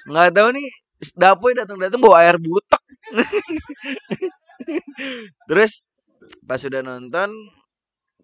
nggak 0.07 0.31
tahu 0.31 0.49
nih 0.55 0.69
Dapoy 1.19 1.57
datang-datang 1.57 1.99
bawa 1.99 2.23
air 2.23 2.37
butek. 2.37 2.83
Terus 5.49 5.89
pas 6.45 6.61
sudah 6.61 6.85
nonton 6.85 7.33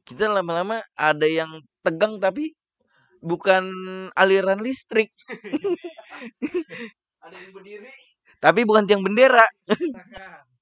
kita 0.06 0.28
lama-lama 0.28 0.84
ada 0.94 1.26
yang 1.26 1.50
tegang 1.86 2.18
tapi 2.18 2.50
bukan 3.22 3.64
aliran 4.18 4.60
listrik 4.60 5.10
Ada 7.24 7.36
yang 7.42 7.52
berdiri. 7.54 7.90
tapi 8.38 8.62
bukan 8.62 8.84
tiang 8.86 9.02
bendera. 9.02 9.42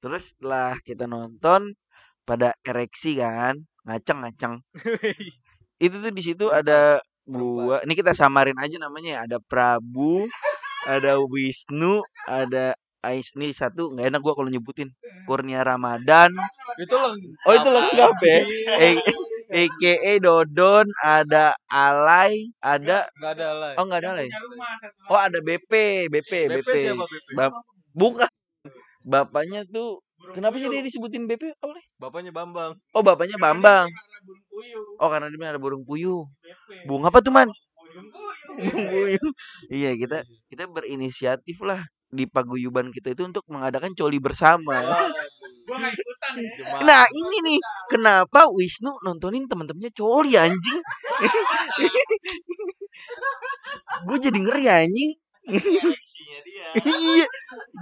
Terus 0.01 0.33
setelah 0.33 0.73
kita 0.81 1.05
nonton 1.05 1.77
pada 2.25 2.57
ereksi 2.65 3.21
kan, 3.21 3.57
ngaceng-ngaceng. 3.85 4.65
Itu 5.85 5.97
tuh 6.01 6.13
di 6.15 6.23
situ 6.25 6.49
ada 6.49 7.03
gua, 7.29 7.83
ini 7.85 7.93
kita 7.93 8.17
samarin 8.17 8.57
aja 8.57 8.77
namanya 8.81 9.11
ya, 9.11 9.21
ada 9.29 9.39
Prabu, 9.43 10.25
ada 10.95 11.21
Wisnu, 11.21 12.01
ada 12.25 12.73
Ais 13.05 13.37
ini 13.37 13.53
satu 13.53 13.93
nggak 13.93 14.17
enak 14.17 14.21
gua 14.25 14.33
kalau 14.33 14.49
nyebutin 14.49 14.89
Kurnia 15.29 15.61
Ramadan. 15.61 16.33
Itu 16.81 16.97
loh. 16.97 17.13
Oh 17.45 17.53
itu 17.53 17.69
lengkap 17.69 18.17
ya. 18.25 18.39
Eh, 18.81 18.97
EKE 19.55 20.19
Dodon, 20.19 20.87
ada 20.99 21.55
Alay, 21.71 22.51
ada 22.59 23.07
Enggak 23.15 23.33
ada 23.39 23.49
lah. 23.55 23.71
oh 23.79 23.85
nggak 23.87 24.01
ada 24.03 24.09
Alay. 24.19 24.29
Oh 25.07 25.19
ada 25.19 25.39
BP, 25.39 25.73
BP, 26.11 26.33
BP 26.51 26.59
BP. 26.59 26.71
siapa 26.91 27.05
BP? 27.07 27.29
Bap- 27.39 27.63
bukan. 27.95 28.31
Bapaknya 29.05 29.63
tuh 29.69 30.01
kenapa 30.35 30.59
sih 30.59 30.67
dia 30.67 30.83
disebutin 30.83 31.31
BP? 31.31 31.55
Apa 31.63 31.71
nih? 31.71 31.87
Bapaknya 32.03 32.33
Bambang. 32.35 32.73
Oh 32.91 33.03
bapaknya 33.07 33.39
Bambang. 33.39 33.87
Oh 34.99 35.09
karena 35.13 35.31
dia 35.31 35.55
ada 35.55 35.61
burung 35.63 35.87
puyuh. 35.87 36.27
Bunga 36.89 37.15
apa 37.15 37.23
tuh 37.23 37.31
man? 37.31 37.47
Burung 38.59 38.87
puyuh. 38.91 39.31
Iya 39.71 39.95
kita 39.95 40.27
kita 40.51 40.67
berinisiatif 40.67 41.63
lah 41.63 41.85
di 42.11 42.27
paguyuban 42.27 42.91
kita 42.91 43.15
itu 43.15 43.23
untuk 43.27 43.45
mengadakan 43.47 43.95
coli 43.95 44.19
bersama. 44.19 44.83
Jemaah. 44.83 45.93
Nah 46.89 47.05
ini 47.11 47.37
nih 47.47 47.59
kenapa 47.91 48.51
Wisnu 48.51 48.99
nontonin 49.05 49.47
teman-temannya 49.47 49.93
coli 49.95 50.35
anjing? 50.35 50.83
Gue 54.07 54.19
jadi 54.21 54.39
ngeri 54.39 54.65
anjing. 54.69 55.13
iya. 56.83 57.27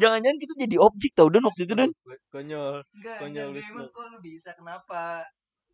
Jangan-jangan 0.01 0.39
kita 0.39 0.55
jadi 0.67 0.77
objek 0.79 1.13
tau 1.15 1.29
Don 1.31 1.47
waktu 1.47 1.63
itu 1.65 1.75
Don. 1.79 1.91
Konyol. 2.33 2.83
Konyol 3.21 3.49
Wisnu. 3.57 3.83
emang 3.83 3.89
kok 3.93 4.05
lu 4.11 4.19
bisa 4.21 4.51
kenapa? 4.57 5.25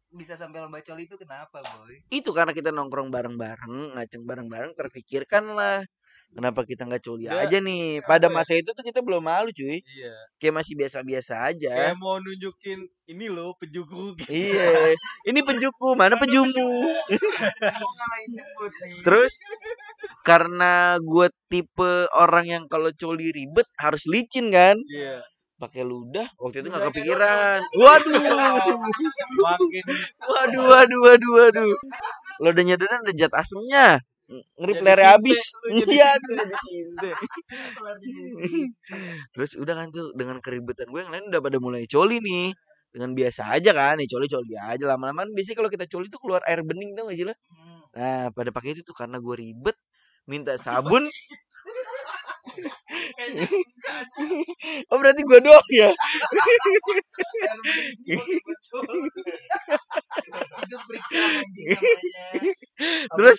Bisa 0.08 0.40
sampai 0.40 0.64
lomba 0.64 0.80
coli 0.80 1.04
itu 1.04 1.20
kenapa, 1.20 1.60
boy? 1.60 2.00
Itu 2.08 2.32
karena 2.32 2.56
kita 2.56 2.72
nongkrong 2.72 3.12
bareng-bareng, 3.12 3.92
ngaceng 3.92 4.24
bareng-bareng, 4.24 4.72
terfikirkan 4.72 5.44
lah. 5.52 5.84
Kenapa 6.28 6.60
kita 6.64 6.84
nggak 6.84 7.02
coli 7.04 7.24
Nggak, 7.24 7.40
aja 7.48 7.58
nih? 7.64 7.84
Pada 8.04 8.28
apa 8.28 8.32
ya? 8.32 8.36
masa 8.36 8.52
itu 8.56 8.70
tuh 8.76 8.84
kita 8.84 9.00
belum 9.00 9.24
malu 9.24 9.48
cuy. 9.48 9.80
Iya. 9.80 10.12
Kayak 10.36 10.54
masih 10.60 10.74
biasa-biasa 10.76 11.34
aja. 11.40 11.72
Kayak 11.72 11.96
mau 11.96 12.20
nunjukin 12.20 12.84
ini 13.08 13.26
loh 13.32 13.56
pejuku 13.56 14.16
gitu. 14.20 14.28
Iya. 14.32 14.92
Ini 15.24 15.40
penjuku, 15.40 15.96
mana 15.96 16.20
penjumu? 16.20 16.84
Terus 19.08 19.34
karena 20.20 21.00
gue 21.00 21.32
tipe 21.48 21.92
orang 22.12 22.44
yang 22.44 22.64
kalau 22.68 22.92
coli 22.92 23.32
ribet 23.32 23.68
harus 23.80 24.04
licin 24.04 24.52
kan? 24.52 24.76
Iya. 24.84 25.24
Pakai 25.58 25.82
ludah. 25.82 26.30
Waktu 26.38 26.62
itu 26.62 26.70
nggak 26.70 26.94
kepikiran. 26.94 27.60
Waduh. 27.74 28.14
Waduh, 30.28 30.64
waduh, 30.70 31.00
waduh, 31.02 31.32
waduh. 31.34 31.74
Ludahnya 32.38 32.78
dan 32.78 33.02
ada 33.02 33.10
zat 33.10 33.34
asemnya. 33.34 33.98
Ngeri 34.28 34.76
sinte, 34.78 35.02
habis. 35.02 35.40
Iya. 35.72 36.14
Terus 39.34 39.50
udah 39.56 39.74
kan 39.74 39.88
tuh 39.90 40.12
dengan 40.14 40.38
keribetan 40.38 40.92
gue 40.92 41.00
yang 41.00 41.10
lain 41.10 41.32
udah 41.32 41.40
pada 41.42 41.58
mulai 41.58 41.90
coli 41.90 42.22
nih. 42.22 42.54
Dengan 42.88 43.12
biasa 43.12 43.52
aja 43.52 43.76
kan, 43.76 44.00
nih 44.00 44.08
coli-coli 44.08 44.56
aja 44.56 44.80
lama-lama 44.88 45.28
biasanya 45.28 45.60
kalau 45.60 45.68
kita 45.68 45.84
coli 45.90 46.08
tuh 46.08 46.24
keluar 46.24 46.40
air 46.48 46.64
bening 46.64 46.96
tau 46.96 47.10
gak 47.10 47.18
sih 47.20 47.26
lo? 47.28 47.36
Hmm. 47.52 47.84
Nah, 47.92 48.32
pada 48.32 48.48
pakai 48.48 48.72
itu 48.78 48.82
tuh 48.86 48.96
karena 48.96 49.20
gue 49.20 49.34
ribet 49.36 49.76
minta 50.28 50.56
sabun. 50.60 51.08
Oh 54.90 54.96
berarti 55.00 55.22
gue 55.24 55.38
doang 55.40 55.68
ya? 55.72 55.90
Terus 63.16 63.38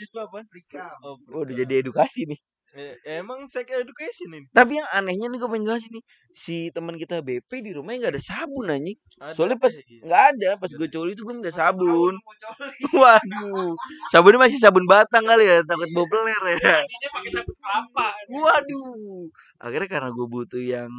oh, 1.06 1.41
udah 1.43 1.56
jadi 1.56 1.74
edukasi 1.84 2.26
nih. 2.30 2.39
Eh, 2.78 2.94
emang 3.18 3.50
sex 3.50 3.66
education 3.66 4.30
ini. 4.30 4.46
Tapi 4.54 4.78
yang 4.78 4.90
anehnya 4.94 5.26
nih 5.34 5.42
gue 5.42 5.50
pengen 5.50 5.66
jelasin 5.66 5.90
nih. 5.90 6.06
Si 6.38 6.70
teman 6.70 6.94
kita 7.02 7.26
BP 7.26 7.66
di 7.66 7.74
rumahnya 7.74 8.06
nggak 8.06 8.14
ada 8.14 8.22
sabun 8.22 8.70
anjing. 8.70 8.98
Soalnya 9.34 9.58
pas 9.58 9.74
nggak 9.74 10.24
ada, 10.38 10.50
pas 10.62 10.70
gue 10.70 10.88
coli 10.94 11.18
itu 11.18 11.26
gue 11.26 11.34
minta 11.34 11.50
sabun. 11.50 12.14
Waduh. 13.02 13.74
Sabunnya 14.14 14.40
masih 14.46 14.62
sabun 14.62 14.86
batang 14.86 15.26
kali 15.26 15.50
ya, 15.50 15.66
takut 15.66 15.90
bau 15.98 16.06
peler 16.06 16.44
ya. 16.62 16.86
Dia 16.86 17.10
pakai 17.10 17.32
sabun 17.34 17.56
kelapa. 17.58 18.08
Waduh. 18.30 19.26
Akhirnya 19.60 19.90
karena 19.90 20.10
gue 20.14 20.28
butuh 20.30 20.62
yang 20.62 20.92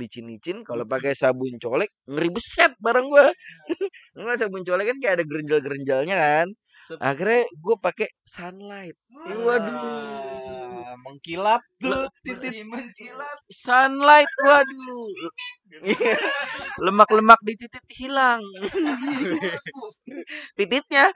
licin-licin, 0.00 0.64
kalau 0.64 0.88
pakai 0.88 1.12
sabun 1.12 1.60
colek 1.60 1.92
ngeri 2.08 2.32
beset 2.32 2.72
bareng 2.80 3.06
gue. 3.12 3.26
Enggak 4.16 4.36
sabun 4.40 4.64
colek 4.64 4.88
kan 4.88 4.96
kayak 5.04 5.14
ada 5.20 5.24
gerenjal-gerenjalnya 5.28 6.16
kan. 6.16 6.48
Akhirnya 6.98 7.44
gue 7.46 7.76
pakai 7.78 8.08
sunlight. 8.24 8.96
Waduh. 9.44 10.39
Mengkilap 11.00 11.62
tuh 11.80 12.06
Titik 12.20 12.64
mencilat. 12.68 13.38
Sunlight, 13.48 14.30
waduh. 14.44 15.08
Lemak-lemak 16.84 17.40
di 17.46 17.54
titik 17.56 17.86
hilang. 17.96 18.42
Tititnya. 20.58 21.08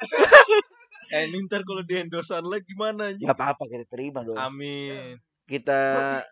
Eh, 1.13 1.29
ini 1.29 1.45
ntar 1.47 1.63
kalau 1.63 1.85
di 1.85 1.95
endorse 2.01 2.33
lagi 2.41 2.65
gimana 2.65 3.13
anjing? 3.13 3.29
Gak 3.29 3.37
apa-apa 3.37 3.65
kita 3.69 3.85
terima 3.87 4.25
dong. 4.25 4.39
Amin. 4.41 5.21
Kita 5.45 6.25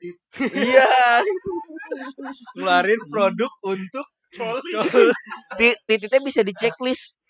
iya 0.56 0.88
Ngeluarin 2.56 3.00
produk 3.12 3.52
untuk 3.68 4.06
coli. 4.32 4.72
Ti- 5.60 5.78
tititnya 5.84 6.20
bisa 6.24 6.40
di 6.40 6.56
checklist. 6.56 7.20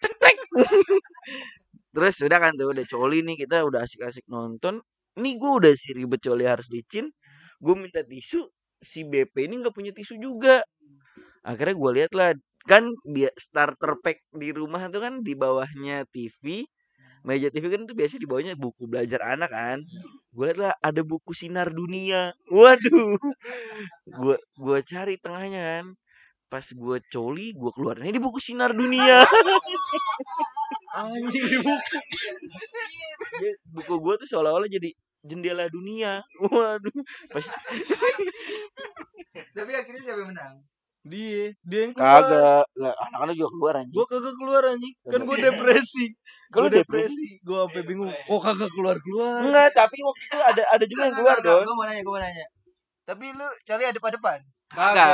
Terus 1.92 2.14
udah 2.24 2.38
kan 2.38 2.54
tuh 2.54 2.70
udah 2.70 2.86
coli 2.86 3.26
nih 3.26 3.36
kita 3.44 3.66
udah 3.66 3.82
asik-asik 3.84 4.24
nonton. 4.30 4.80
Nih 5.20 5.36
gue 5.36 5.50
udah 5.60 5.72
si 5.76 5.92
ribet 5.92 6.20
coli 6.24 6.44
harus 6.48 6.68
licin. 6.72 7.12
Gue 7.60 7.74
minta 7.76 8.00
tisu. 8.04 8.48
Si 8.82 9.04
BP 9.06 9.46
ini 9.46 9.60
nggak 9.62 9.74
punya 9.76 9.92
tisu 9.94 10.16
juga. 10.18 10.64
Akhirnya 11.44 11.74
gue 11.76 11.90
lihat 12.02 12.12
lah 12.16 12.30
kan 12.70 12.86
dia 13.10 13.30
starter 13.34 13.98
pack 14.04 14.22
di 14.32 14.54
rumah 14.54 14.86
tuh 14.92 15.02
kan 15.04 15.20
di 15.26 15.34
bawahnya 15.36 16.06
TV. 16.10 16.64
Meja 17.26 17.48
TV 17.54 17.70
kan 17.70 17.82
tuh 17.86 17.94
biasa 17.98 18.18
di 18.18 18.26
bawahnya 18.26 18.54
buku 18.58 18.86
belajar 18.90 19.20
anak 19.26 19.50
kan. 19.52 19.78
Gue 20.34 20.44
lihat 20.50 20.58
lah 20.62 20.74
ada 20.82 21.02
buku 21.06 21.32
sinar 21.36 21.70
dunia. 21.74 22.32
Waduh. 22.50 23.18
Gue 24.08 24.36
gua 24.58 24.78
cari 24.82 25.16
tengahnya 25.20 25.62
kan 25.82 25.86
pas 26.52 26.68
gue 26.68 26.98
coli 27.08 27.56
gue 27.56 27.70
keluarin 27.72 28.12
ini 28.12 28.20
buku 28.20 28.36
sinar 28.36 28.76
dunia 28.76 29.24
Anjing 30.92 31.46
di 31.48 31.58
buku. 31.64 31.96
Dia- 33.40 33.58
buku 33.72 33.94
gue 34.04 34.14
tuh 34.20 34.28
seolah-olah 34.28 34.68
jadi 34.68 34.92
jendela 35.22 35.66
dunia 35.70 36.20
waduh 36.52 36.92
pas 37.30 37.46
Tapi 39.52 39.72
akhirnya 39.72 40.02
siapa 40.02 40.20
yang 40.24 40.30
menang? 40.32 40.54
Dia, 41.02 41.50
dia 41.66 41.80
yang 41.88 41.92
keluar. 41.98 42.22
kagak 42.22 42.64
lah 42.78 42.94
anak-anak 43.10 43.34
juga 43.34 43.50
keluar 43.50 43.74
anjing 43.82 43.96
Gua 43.96 44.06
kagak 44.06 44.34
keluar 44.38 44.62
anjing. 44.70 44.94
Kan 45.02 45.20
gua 45.26 45.34
depresi. 45.36 46.06
Kalau 46.46 46.68
Gua 46.68 46.76
depresi? 46.78 47.26
Gua 47.42 47.58
sampai 47.66 47.82
bingung. 47.82 48.12
Kok 48.12 48.38
kagak 48.38 48.70
keluar-keluar? 48.70 49.38
enggak 49.42 49.68
tapi 49.74 49.96
waktu 49.98 50.22
itu 50.22 50.38
ada 50.38 50.62
ada 50.70 50.84
juga 50.86 51.02
yang 51.08 51.16
keluar 51.16 51.36
dong 51.42 51.64
Gue 51.66 51.74
mau 51.74 51.86
nanya, 51.88 52.02
gue 52.06 52.12
mau 52.12 52.22
nanya. 52.22 52.46
Tapi 53.02 53.24
lu 53.34 53.48
coli 53.66 53.84
ada 53.88 53.98
pada 53.98 54.14
depan. 54.14 54.38
enggak 54.72 55.06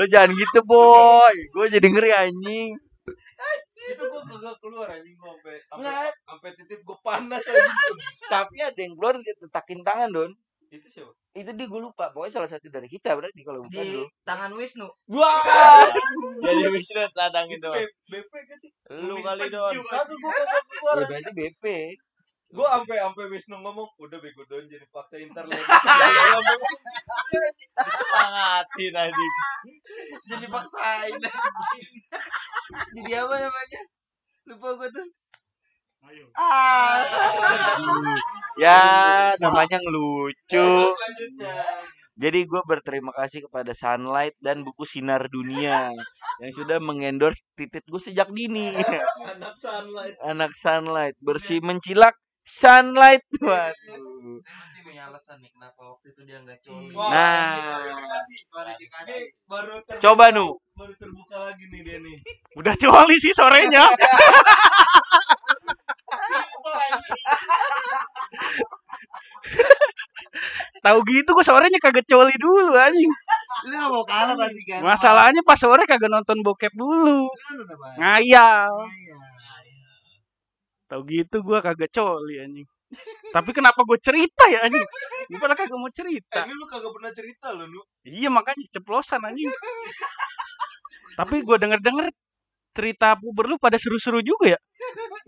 Lo 0.00 0.04
jangan 0.08 0.32
gitu 0.32 0.60
boy 0.64 1.34
gue 1.52 1.66
jadi 1.68 1.86
ngeri 1.86 2.10
anjing 2.16 2.72
Itu 3.80 4.06
gua 4.06 4.22
kagak 4.22 4.56
keluar 4.60 4.86
anjing 4.86 5.16
gua 5.16 5.34
sampai 5.34 5.56
sampai 6.22 6.50
titik 6.54 6.80
gua 6.82 6.96
panas 7.00 7.42
anjing. 7.42 7.96
tapi 8.28 8.56
ada 8.60 8.76
yang 8.76 8.94
keluar 8.94 9.18
dia 9.18 9.34
tetakin 9.34 9.80
tangan 9.82 10.08
don 10.08 10.30
Itu 10.70 10.86
siapa? 10.86 11.10
itu 11.30 11.50
dia 11.50 11.66
gue 11.66 11.80
lupa 11.80 12.10
pokoknya 12.10 12.32
salah 12.36 12.50
satu 12.50 12.66
dari 12.66 12.86
kita 12.86 13.14
berarti 13.14 13.42
kalau 13.42 13.62
bukan 13.62 13.70
Di 13.70 13.94
lo 13.96 14.06
tangan 14.22 14.50
Wisnu. 14.50 14.86
wah 15.10 15.86
Jadi 16.38 16.62
Wisnu 16.70 17.02
tadang 17.10 17.46
itu. 17.46 17.70
BP 18.06 18.32
kan 18.34 18.56
sih? 18.58 18.70
Lu 18.90 19.14
Lu 19.14 19.22
kali 19.22 19.46
doang. 19.46 19.74
Kagak 19.78 20.10
gua 20.12 20.30
kagak 20.32 20.62
keluar. 20.66 20.94
ya 20.96 21.04
berarti 21.06 21.30
BP 21.32 21.64
Gua 22.50 22.66
sampai 22.82 22.98
sampai 22.98 23.24
Wisnu 23.30 23.56
ngomong, 23.62 23.86
"Udah 24.02 24.18
bego 24.18 24.42
don 24.50 24.66
jadi 24.66 24.82
fakta 24.90 25.22
inter 25.22 25.46
lagi." 25.46 25.62
Semangatin 27.78 28.94
anjing. 28.98 29.34
Jadi 30.26 30.46
paksain 30.50 31.14
anjing. 31.14 31.90
Jadi 32.98 33.10
apa 33.14 33.34
namanya? 33.38 33.80
Lupa 34.50 34.68
gue 34.82 34.88
tuh. 34.90 35.08
Ah. 36.34 37.04
ya 38.56 38.80
namanya 39.38 39.78
ngelucu 39.78 40.96
Selanjutnya. 40.96 41.54
Jadi 42.20 42.40
gue 42.44 42.62
berterima 42.68 43.12
kasih 43.16 43.48
kepada 43.48 43.72
Sunlight 43.72 44.36
dan 44.42 44.60
buku 44.60 44.84
Sinar 44.84 45.30
Dunia 45.32 45.88
yang 46.40 46.52
sudah 46.52 46.76
mengendorse 46.82 47.48
titit 47.56 47.84
gue 47.88 48.00
sejak 48.00 48.28
dini. 48.32 48.76
Anak 49.24 49.54
sunlight. 49.56 50.16
Anak 50.20 50.52
Sunlight 50.52 51.16
bersih 51.24 51.64
mencilak 51.64 52.12
sunlight. 52.50 53.22
Waduh. 53.38 54.42
Pasti 54.42 54.80
punya 54.82 55.06
alasan 55.06 55.38
nih 55.38 55.50
kenapa 55.54 55.80
waktu 55.86 56.06
itu 56.10 56.20
dia 56.26 56.38
nggak 56.42 56.58
coli. 56.66 56.94
Nah, 56.98 57.78
baru 59.46 59.74
coba 60.02 60.34
nu. 60.34 60.58
baru 60.74 60.96
terbuka 60.96 61.36
lagi 61.44 61.68
nih 61.68 61.80
dia 61.84 61.98
nih 62.00 62.16
Udah 62.56 62.74
coli 62.74 63.16
sih 63.22 63.30
sorenya. 63.36 63.84
Tahu 70.80 70.98
gitu 71.04 71.30
gue 71.36 71.44
sorenya 71.44 71.78
kagak 71.78 72.08
coli 72.08 72.32
dulu 72.40 72.72
anjing. 72.72 73.12
Lu 73.68 73.74
gak 73.76 73.90
mau 73.92 74.04
kalah 74.08 74.34
pasti 74.38 74.62
kan. 74.64 74.80
Masalahnya 74.80 75.44
pas 75.44 75.60
sore 75.60 75.84
kagak 75.84 76.08
nonton 76.08 76.40
bokep 76.40 76.72
dulu. 76.72 77.28
Apa? 77.28 78.00
Ngayal. 78.00 78.72
Tahu 80.90 81.00
gitu 81.06 81.36
gua 81.46 81.62
kagak 81.62 81.94
coli 81.94 82.42
anjing. 82.42 82.66
Tapi 83.30 83.50
kenapa 83.54 83.86
gue 83.86 83.98
cerita 84.02 84.50
ya 84.50 84.66
anjing? 84.66 84.82
Gue 85.30 85.38
padahal 85.38 85.58
kagak 85.62 85.78
mau 85.78 85.90
cerita. 85.94 86.42
ini 86.42 86.54
lu 86.58 86.66
kagak 86.66 86.90
pernah 86.90 87.12
cerita 87.14 87.46
lo 87.54 87.70
nu 87.70 87.80
Iya 88.02 88.28
makanya 88.34 88.66
ceplosan 88.74 89.22
anjing. 89.22 89.46
Tapi 91.14 91.46
gue 91.46 91.56
denger-denger 91.62 92.10
cerita 92.74 93.14
puber 93.14 93.46
lu 93.46 93.56
pada 93.62 93.78
seru-seru 93.78 94.18
juga 94.26 94.58
ya. 94.58 94.60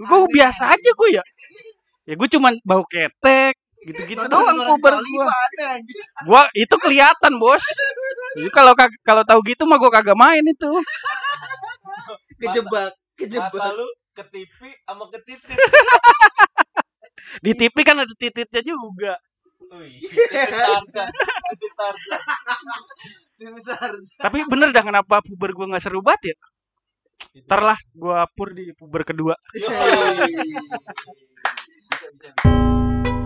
Gue 0.02 0.26
biasa 0.26 0.74
aja 0.74 0.90
gue 0.90 1.08
ya. 1.14 1.22
Ya 2.10 2.14
gue 2.18 2.28
cuman 2.34 2.58
bau 2.66 2.82
ketek 2.82 3.54
gitu-gitu 3.82 4.24
doang 4.30 4.58
puber 4.62 4.94
gua. 5.02 5.26
mah 5.26 5.38
ada 5.50 5.66
anjing. 5.78 6.06
Gua 6.22 6.42
itu 6.54 6.74
kelihatan, 6.78 7.32
Bos. 7.34 7.62
Jadi 8.38 8.50
kalau 8.54 8.72
kalau 9.02 9.22
tahu 9.26 9.42
gitu 9.42 9.66
mah 9.66 9.74
gua 9.78 9.90
kagak 9.90 10.14
main 10.14 10.42
itu. 10.46 10.70
Kejebak, 12.38 12.94
mata 12.94 13.18
kejebak. 13.18 13.74
lu 13.74 13.86
ke 14.12 14.22
TV 14.28 14.58
sama 14.84 15.08
ke 15.08 15.18
titik 15.24 15.56
Di 17.40 17.52
TV 17.56 17.76
kan 17.80 17.96
ada 17.96 18.12
tititnya 18.12 18.60
juga. 18.60 19.16
Wih, 19.72 20.04
titik 20.04 20.52
Tarzan 20.52 21.08
Besar. 23.56 23.90
Tapi 24.20 24.38
bener 24.46 24.70
dah 24.70 24.84
kenapa 24.84 25.24
puber 25.24 25.50
gua 25.56 25.66
nggak 25.74 25.82
seru 25.82 26.04
banget 26.04 26.34
ya? 26.34 26.36
Ntar 27.48 27.60
lah 27.72 27.78
gua 27.96 28.28
pur 28.30 28.52
di 28.52 28.70
puber 28.76 29.02
kedua. 29.02 29.34
Yoi. 29.56 30.30
Bisa 31.90 32.06
bisa. 32.12 32.28
bisa. 32.36 33.21